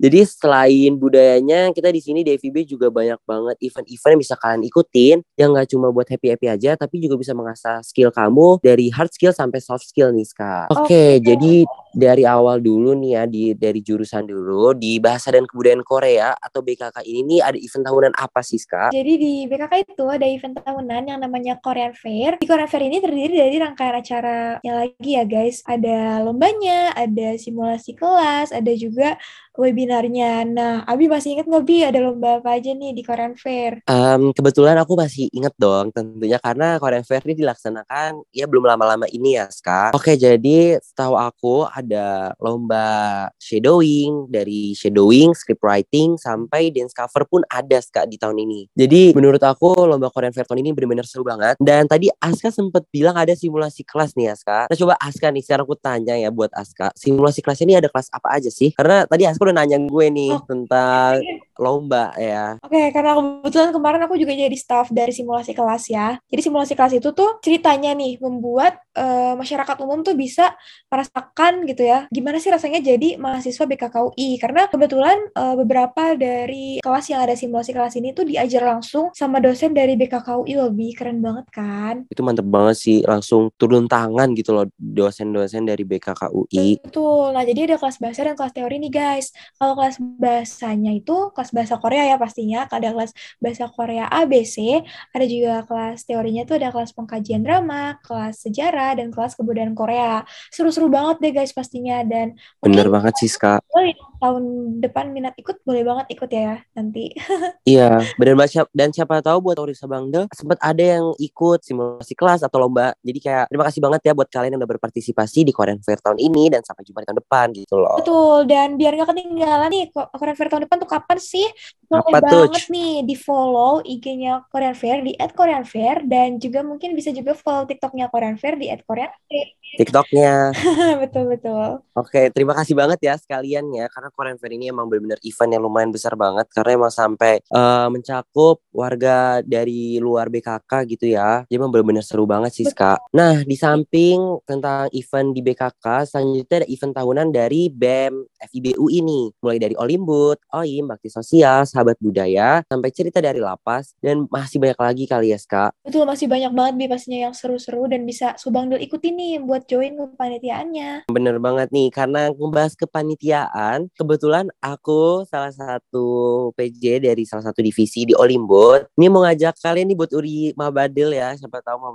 Jadi 0.00 0.24
selain 0.24 0.96
budayanya, 0.96 1.76
kita 1.76 1.92
di 1.92 2.00
sini 2.00 2.24
di 2.24 2.32
FIB 2.32 2.64
juga 2.64 2.88
banyak 2.88 3.20
banget 3.20 3.56
event-event 3.60 4.12
yang 4.16 4.22
bisa 4.24 4.34
kalian 4.40 4.62
ikutin, 4.64 5.16
yang 5.36 5.52
nggak 5.52 5.68
cuma 5.76 5.92
buat 5.92 6.08
happy-happy 6.08 6.48
aja, 6.48 6.72
tapi 6.72 7.04
juga 7.04 7.20
bisa 7.20 7.36
mengasah 7.36 7.84
skill 7.84 8.08
kamu 8.08 8.64
dari 8.64 8.88
hard 8.88 9.12
skill 9.12 9.36
sampai 9.36 9.60
soft 9.60 9.84
skill 9.84 10.08
nih, 10.16 10.24
Ska. 10.24 10.72
Oke, 10.72 10.88
Oke. 10.88 11.04
jadi 11.20 11.68
dari 11.90 12.22
awal 12.22 12.62
dulu 12.62 12.94
nih 12.94 13.10
ya, 13.18 13.22
di 13.26 13.42
dari 13.54 13.80
jurusan 13.82 14.26
dulu, 14.26 14.74
di 14.74 15.02
Bahasa 15.02 15.34
dan 15.34 15.46
Kebudayaan 15.46 15.82
Korea 15.82 16.34
atau 16.38 16.62
BKK 16.62 17.02
ini 17.06 17.20
nih 17.30 17.40
ada 17.42 17.58
event 17.58 17.84
tahunan 17.86 18.12
apa 18.18 18.40
sih, 18.42 18.58
Ska? 18.58 18.90
Jadi 18.90 19.12
di 19.18 19.32
BKK 19.46 19.72
itu 19.86 20.04
ada 20.06 20.26
event 20.26 20.54
tahunan 20.58 21.02
yang 21.10 21.20
namanya 21.22 21.58
Korean 21.58 21.94
Fair. 21.94 22.38
Di 22.38 22.46
Korean 22.46 22.70
Fair 22.70 22.86
ini 22.86 22.98
terdiri 22.98 23.34
dari 23.38 23.56
rangkaian 23.58 23.96
acara 23.98 24.38
yang 24.66 24.76
lagi 24.82 25.10
ya 25.14 25.24
guys. 25.26 25.62
Ada 25.66 26.22
lombanya, 26.22 26.94
ada 26.94 27.38
simulasi 27.38 27.94
kelas, 27.94 28.50
ada 28.50 28.72
juga 28.74 29.18
webinarnya. 29.60 30.46
Nah, 30.48 30.74
Abi 30.88 31.10
masih 31.10 31.36
ingat 31.36 31.46
nggak 31.46 31.64
Bi 31.68 31.84
ada 31.84 32.00
lomba 32.00 32.40
apa 32.40 32.56
aja 32.56 32.72
nih 32.72 32.96
di 32.96 33.02
Korean 33.04 33.36
Fair? 33.36 33.84
Em, 33.84 34.32
kebetulan 34.32 34.78
aku 34.80 34.96
masih 34.96 35.28
inget 35.36 35.52
dong 35.60 35.92
tentunya 35.92 36.40
karena 36.40 36.80
Korean 36.80 37.04
Fair 37.04 37.20
ini 37.28 37.44
dilaksanakan 37.44 38.24
ya 38.32 38.48
belum 38.48 38.64
lama-lama 38.64 39.04
ini 39.12 39.36
ya 39.36 39.50
Ska. 39.52 39.92
Oke 39.92 40.16
jadi 40.16 40.80
setahu 40.80 41.14
aku 41.18 41.68
ada 41.80 42.36
lomba 42.38 43.28
shadowing 43.40 44.28
dari 44.28 44.72
shadowing, 44.76 45.32
script 45.32 45.64
writing 45.64 46.14
sampai 46.20 46.70
dance 46.70 46.92
cover 46.94 47.24
pun 47.26 47.42
ada 47.48 47.80
Ska 47.80 48.04
di 48.06 48.20
tahun 48.20 48.36
ini. 48.44 48.68
Jadi 48.76 49.16
menurut 49.16 49.40
aku 49.40 49.88
lomba 49.88 50.12
Korean 50.12 50.30
Fair 50.30 50.44
tahun 50.44 50.60
ini 50.62 50.70
benar-benar 50.76 51.08
seru 51.08 51.24
banget. 51.24 51.56
Dan 51.58 51.88
tadi 51.88 52.12
Aska 52.20 52.52
sempat 52.52 52.84
bilang 52.92 53.16
ada 53.16 53.32
simulasi 53.32 53.82
kelas 53.82 54.14
nih 54.14 54.32
Aska. 54.32 54.68
Nah 54.68 54.76
coba 54.76 54.94
Aska 55.00 55.32
nih 55.32 55.42
sekarang 55.42 55.64
aku 55.64 55.76
tanya 55.80 56.14
ya 56.16 56.28
buat 56.28 56.52
Aska. 56.52 56.92
Simulasi 56.94 57.40
kelas 57.40 57.60
ini 57.64 57.76
ada 57.76 57.88
kelas 57.88 58.12
apa 58.12 58.36
aja 58.36 58.52
sih? 58.52 58.70
Karena 58.76 59.08
tadi 59.08 59.24
Aska 59.26 59.40
udah 59.42 59.56
nanya 59.56 59.80
gue 59.80 60.06
nih 60.12 60.28
Oh. 60.30 60.46
tentang 60.46 61.18
lomba 61.60 62.16
ya. 62.16 62.56
Oke, 62.64 62.88
karena 62.90 63.12
kebetulan 63.14 63.70
kemarin 63.70 64.00
aku 64.08 64.16
juga 64.16 64.32
jadi 64.32 64.56
staff 64.56 64.88
dari 64.88 65.12
simulasi 65.12 65.52
kelas 65.52 65.92
ya. 65.92 66.16
Jadi 66.32 66.40
simulasi 66.40 66.72
kelas 66.72 66.96
itu 66.96 67.12
tuh 67.12 67.38
ceritanya 67.44 67.92
nih 67.92 68.16
membuat 68.18 68.80
eh, 68.96 69.36
masyarakat 69.36 69.76
umum 69.84 70.00
tuh 70.00 70.16
bisa 70.16 70.56
merasakan 70.88 71.68
gitu 71.68 71.84
ya, 71.84 72.08
gimana 72.08 72.40
sih 72.40 72.48
rasanya 72.48 72.80
jadi 72.80 73.20
mahasiswa 73.20 73.68
BKKUI. 73.68 74.40
Karena 74.40 74.66
kebetulan 74.66 75.18
eh, 75.30 75.54
beberapa 75.60 76.16
dari 76.16 76.80
kelas 76.80 77.06
yang 77.12 77.20
ada 77.22 77.36
simulasi 77.36 77.76
kelas 77.76 77.94
ini 78.00 78.16
tuh 78.16 78.24
diajar 78.24 78.64
langsung 78.64 79.12
sama 79.12 79.38
dosen 79.38 79.76
dari 79.76 79.94
BKKUI 80.00 80.56
lebih 80.56 80.96
keren 80.96 81.20
banget 81.20 81.46
kan. 81.52 81.94
itu 82.10 82.22
mantep 82.24 82.46
banget 82.48 82.76
sih 82.80 82.98
langsung 83.04 83.52
turun 83.54 83.86
tangan 83.86 84.32
gitu 84.34 84.56
loh 84.56 84.66
dosen-dosen 84.78 85.68
dari 85.68 85.84
BKKUI 85.84 86.80
Betul. 86.80 87.34
Nah, 87.34 87.44
jadi 87.44 87.60
ada 87.70 87.76
kelas 87.76 87.98
bahasa 87.98 88.20
dan 88.24 88.34
kelas 88.38 88.54
teori 88.54 88.76
nih, 88.80 88.92
guys. 88.92 89.30
Kalau 89.58 89.74
kelas 89.76 89.96
bahasanya 90.18 90.92
itu 90.94 91.16
kelas 91.34 91.49
bahasa 91.50 91.76
Korea 91.78 92.06
ya 92.10 92.16
pastinya. 92.16 92.66
Ada 92.70 92.94
kelas 92.94 93.10
bahasa 93.42 93.64
Korea 93.70 94.06
ABC, 94.08 94.82
ada 95.14 95.24
juga 95.26 95.62
kelas 95.66 96.06
teorinya 96.06 96.42
tuh 96.48 96.56
ada 96.58 96.72
kelas 96.74 96.94
pengkajian 96.96 97.42
drama, 97.44 97.98
kelas 98.02 98.42
sejarah, 98.46 98.98
dan 98.98 99.10
kelas 99.14 99.36
kebudayaan 99.36 99.74
Korea. 99.74 100.22
Seru-seru 100.50 100.90
banget 100.90 101.22
deh, 101.22 101.32
guys, 101.34 101.52
pastinya. 101.54 102.02
Dan 102.06 102.38
bener 102.62 102.88
banget 102.88 103.14
sih 103.20 103.30
yang 103.30 103.96
tahun 104.20 104.44
depan 104.84 105.16
minat 105.16 105.32
ikut, 105.40 105.64
boleh 105.64 105.82
banget 105.82 106.06
ikut 106.12 106.30
ya 106.30 106.60
nanti. 106.76 107.12
iya 107.72 108.00
bener 108.16 108.34
banget 108.36 108.50
Siap- 108.60 108.72
dan 108.74 108.88
siapa 108.92 109.20
tahu 109.24 109.50
buat 109.50 109.56
Orisa 109.60 109.86
Bangda 109.86 110.26
sempat 110.34 110.58
ada 110.60 110.80
yang 110.80 111.12
ikut 111.20 111.62
simulasi 111.64 112.12
kelas 112.16 112.42
atau 112.44 112.58
lomba 112.60 112.92
jadi 113.04 113.18
kayak 113.20 113.44
terima 113.52 113.64
kasih 113.68 113.80
banget 113.80 114.00
ya 114.10 114.12
buat 114.16 114.28
kalian 114.28 114.56
yang 114.56 114.60
udah 114.60 114.72
berpartisipasi 114.76 115.46
di 115.46 115.52
Korean 115.54 115.80
Fair 115.84 116.00
tahun 116.00 116.18
ini 116.18 116.50
dan 116.52 116.64
sampai 116.64 116.82
jumpa 116.84 117.04
di 117.04 117.06
tahun 117.08 117.18
depan 117.20 117.46
gitu 117.56 117.76
loh 117.78 117.96
Betul, 118.00 118.48
dan 118.48 118.74
biar 118.80 118.96
nggak 118.96 119.10
ketinggalan 119.12 119.68
nih, 119.70 119.84
Ko- 119.92 120.08
Korean 120.16 120.36
Fair 120.36 120.48
tahun 120.48 120.62
depan 120.66 120.76
tuh 120.80 120.90
kapan 120.90 121.18
sih? 121.30 121.46
Boleh 121.90 122.06
Apa 122.06 122.18
tuh, 122.22 122.46
banget 122.46 122.70
nih 122.70 123.02
di 123.02 123.18
follow 123.18 123.82
IG-nya 123.82 124.46
Korean 124.46 124.78
Fair 124.78 125.02
di 125.02 125.18
@koreanfair 125.18 126.06
dan 126.06 126.38
juga 126.38 126.62
mungkin 126.62 126.94
bisa 126.94 127.10
juga 127.10 127.34
follow 127.34 127.66
TikTok-nya 127.66 128.06
Korean 128.14 128.38
Fair 128.38 128.54
di 128.54 128.70
@koreanfair. 128.86 129.58
TikToknya 129.74 130.54
betul 131.02 131.34
betul. 131.34 131.82
Oke, 131.98 132.30
terima 132.30 132.54
kasih 132.54 132.78
banget 132.78 132.98
ya 133.02 133.18
sekalian 133.18 133.74
ya 133.74 133.90
karena 133.90 134.06
Korean 134.14 134.38
Fair 134.38 134.54
ini 134.54 134.70
emang 134.70 134.86
benar-benar 134.86 135.18
event 135.26 135.50
yang 135.50 135.62
lumayan 135.66 135.90
besar 135.90 136.14
banget 136.14 136.46
karena 136.54 136.78
emang 136.78 136.94
sampai 136.94 137.42
eh, 137.42 137.88
mencakup 137.90 138.62
warga 138.70 139.42
dari 139.42 139.98
luar 139.98 140.30
BKK 140.30 140.72
gitu 140.94 141.10
ya. 141.10 141.42
Jadi 141.50 141.58
emang 141.58 141.74
benar-benar 141.74 142.06
seru 142.06 142.22
banget 142.22 142.54
sih, 142.54 142.70
Ska. 142.70 143.02
Nah, 143.10 143.42
di 143.42 143.58
samping 143.58 144.38
tentang 144.46 144.86
event 144.94 145.34
di 145.34 145.42
BKK, 145.42 146.06
selanjutnya 146.06 146.62
ada 146.62 146.68
event 146.70 146.94
tahunan 146.94 147.28
dari 147.34 147.66
BEM 147.66 148.14
FIBU 148.46 148.86
ini. 148.94 149.34
Mulai 149.42 149.58
dari 149.58 149.74
Olimbut, 149.74 150.38
OIM, 150.54 150.86
Bakti 150.86 151.10
sosial, 151.20 151.68
sahabat 151.68 152.00
budaya, 152.00 152.64
sampai 152.66 152.90
cerita 152.90 153.20
dari 153.20 153.38
lapas, 153.38 153.92
dan 154.00 154.24
masih 154.32 154.56
banyak 154.56 154.80
lagi 154.80 155.04
kali 155.04 155.30
ya, 155.30 155.38
Kak. 155.40 155.76
Betul, 155.84 156.08
masih 156.08 156.26
banyak 156.26 156.52
banget 156.52 156.74
Bi 156.80 156.86
pastinya 156.88 157.30
yang 157.30 157.34
seru-seru 157.36 157.84
dan 157.86 158.08
bisa 158.08 158.34
Subangdel 158.40 158.80
ikutin 158.80 159.14
nih 159.14 159.34
buat 159.44 159.68
join 159.68 159.96
kepanitiaannya. 159.96 161.12
Bener 161.12 161.36
banget 161.36 161.68
nih, 161.70 161.92
karena 161.92 162.32
ngebahas 162.32 162.72
kepanitiaan, 162.78 163.92
kebetulan 163.92 164.48
aku 164.64 165.28
salah 165.28 165.52
satu 165.52 166.50
PJ 166.56 167.04
dari 167.04 167.28
salah 167.28 167.44
satu 167.44 167.60
divisi 167.60 168.08
di 168.08 168.16
Olimbot. 168.16 168.88
Ini 168.96 169.06
mau 169.12 169.22
ngajak 169.26 169.60
kalian 169.60 169.92
nih 169.92 169.98
buat 169.98 170.10
Uri 170.16 170.56
Mabadil 170.56 171.12
ya, 171.12 171.36
siapa 171.36 171.60
tahu 171.60 171.90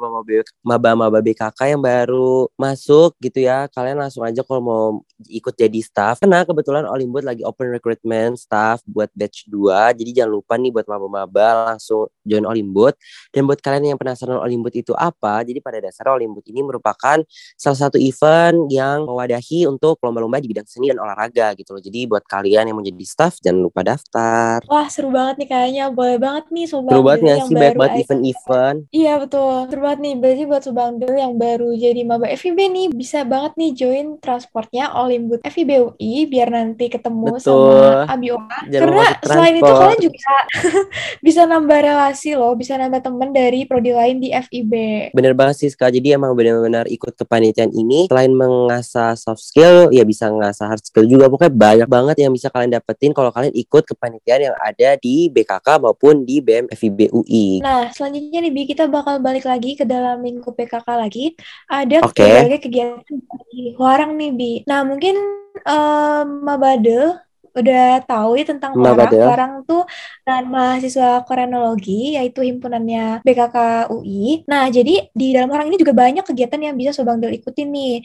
maba-maba 0.61 1.19
BKK 1.23 1.75
yang 1.75 1.81
baru 1.81 2.51
masuk 2.59 3.15
gitu 3.23 3.41
ya. 3.41 3.65
Kalian 3.71 3.97
langsung 3.97 4.21
aja 4.21 4.43
kalau 4.43 4.61
mau 4.61 4.85
ikut 5.29 5.55
jadi 5.55 5.79
staff. 5.81 6.19
Karena 6.21 6.43
kebetulan 6.43 6.85
Olimbot 6.85 7.23
lagi 7.23 7.41
open 7.47 7.71
recruitment 7.71 8.37
staff 8.37 8.83
buat 8.85 9.09
batch 9.15 9.47
2. 9.47 9.95
Jadi 9.95 10.11
jangan 10.11 10.31
lupa 10.35 10.59
nih 10.59 10.69
buat 10.75 10.85
maba-maba 10.85 11.73
langsung 11.73 12.11
join 12.21 12.43
Olimbot. 12.43 12.93
Dan 13.31 13.47
buat 13.47 13.63
kalian 13.63 13.95
yang 13.95 13.99
penasaran 13.99 14.37
Olimbot 14.37 14.75
itu 14.75 14.91
apa, 14.93 15.41
jadi 15.47 15.63
pada 15.63 15.79
dasarnya 15.79 16.13
Olimbot 16.19 16.45
ini 16.45 16.61
merupakan 16.61 17.23
salah 17.55 17.79
satu 17.79 17.95
event 17.95 18.67
yang 18.69 19.07
mewadahi 19.07 19.65
untuk 19.65 19.97
lomba-lomba 20.03 20.43
di 20.43 20.51
bidang 20.51 20.67
seni 20.67 20.91
dan 20.91 20.99
olahraga 20.99 21.55
gitu 21.55 21.71
loh. 21.73 21.81
Jadi 21.81 22.05
buat 22.05 22.27
kalian 22.27 22.69
yang 22.69 22.75
mau 22.75 22.83
jadi 22.85 23.05
staff 23.07 23.39
jangan 23.39 23.65
lupa 23.65 23.81
daftar. 23.81 24.59
Wah 24.67 24.87
seru 24.91 25.09
banget 25.09 25.45
nih 25.45 25.49
kayaknya. 25.49 25.85
Boleh 25.95 26.17
banget 26.19 26.51
nih 26.51 26.65
Sobat 26.67 26.91
Seru 26.91 27.01
banget 27.07 27.19
nggak 27.23 27.39
sih 27.47 27.55
banyak 27.55 27.75
banget 27.79 27.95
event-event. 28.03 28.77
Iya 28.91 29.13
betul. 29.23 29.55
Seru 29.71 29.81
banget 29.81 29.99
nih. 30.03 30.13
Berarti 30.19 30.43
buat 30.43 30.61
Sobat 30.67 30.93
yang 31.15 31.33
baru 31.39 31.69
jadi 31.77 32.01
maba 32.03 32.27
FIB 32.35 32.59
nih 32.59 32.87
bisa 32.91 33.23
banget 33.23 33.53
nih 33.55 33.71
join 33.71 34.07
transportnya 34.19 34.91
Olimbut 34.97 35.39
FIB 35.45 35.69
UI 35.93 36.25
biar 36.27 36.49
nanti 36.51 36.89
ketemu 36.89 37.37
Betul. 37.37 37.41
sama 37.41 38.09
Abi 38.09 38.27
Oma. 38.33 38.59
Karena 38.67 39.04
selain 39.25 39.55
itu 39.57 39.71
kalian 39.71 40.01
juga 40.01 40.35
bisa 41.25 41.41
nambah 41.45 41.79
relasi 41.79 42.37
loh, 42.37 42.53
bisa 42.53 42.77
nambah 42.77 43.01
temen 43.01 43.29
dari 43.31 43.65
prodi 43.67 43.91
lain 43.91 44.17
di 44.21 44.31
FIB. 44.31 44.73
Bener 45.13 45.33
banget 45.37 45.65
sih 45.65 45.69
Ska, 45.71 45.89
jadi 45.89 46.17
emang 46.17 46.33
benar-benar 46.33 46.85
ikut 46.89 47.13
kepanitiaan 47.15 47.71
ini 47.73 48.07
selain 48.09 48.31
mengasah 48.31 49.17
soft 49.17 49.41
skill, 49.43 49.89
ya 49.91 50.03
bisa 50.05 50.29
mengasah 50.29 50.69
hard 50.71 50.83
skill 50.83 51.05
juga. 51.05 51.27
Pokoknya 51.27 51.53
banyak 51.53 51.89
banget 51.89 52.15
yang 52.25 52.31
bisa 52.31 52.47
kalian 52.51 52.73
dapetin 52.73 53.11
kalau 53.11 53.29
kalian 53.33 53.53
ikut 53.55 53.83
kepanitiaan 53.85 54.51
yang 54.51 54.55
ada 54.61 54.97
di 54.99 55.27
BKK 55.29 55.81
maupun 55.81 56.23
di 56.23 56.39
BEM 56.39 56.71
FIB 56.71 57.11
UI. 57.11 57.59
Nah, 57.65 57.89
selanjutnya 57.91 58.39
nih 58.45 58.53
Bi, 58.53 58.63
kita 58.69 58.87
bakal 58.87 59.19
balik 59.19 59.45
lagi 59.47 59.75
ke 59.75 59.83
dalam 59.83 60.21
minggu 60.21 60.47
PKK 60.53 60.87
lagi. 60.95 61.35
Ada 61.67 62.05
okay. 62.05 62.45
berbagai 62.45 62.59
kegiatan 62.69 63.17
di 63.51 63.75
Warang 63.75 64.15
nih 64.15 64.31
Bi. 64.31 64.53
Nah, 64.69 64.85
mungkin 64.87 65.15
um, 65.63 66.27
Mabade 66.43 67.24
udah 67.55 68.03
tahu 68.03 68.35
ya 68.35 68.45
tentang 68.45 68.75
Warang. 68.75 69.11
Warang 69.15 69.53
tuh 69.63 69.87
dan 70.27 70.51
mahasiswa 70.51 71.23
korenologi 71.23 72.19
yaitu 72.19 72.43
himpunannya 72.43 73.23
BKK 73.23 73.87
UI. 73.89 74.43
Nah, 74.45 74.67
jadi 74.67 75.07
di 75.15 75.27
dalam 75.31 75.47
Warang 75.47 75.71
ini 75.71 75.79
juga 75.79 75.95
banyak 75.95 76.27
kegiatan 76.27 76.59
yang 76.59 76.75
bisa 76.75 76.91
Sobang 76.91 77.23
Del 77.23 77.39
ikutin 77.39 77.71
nih. 77.71 77.95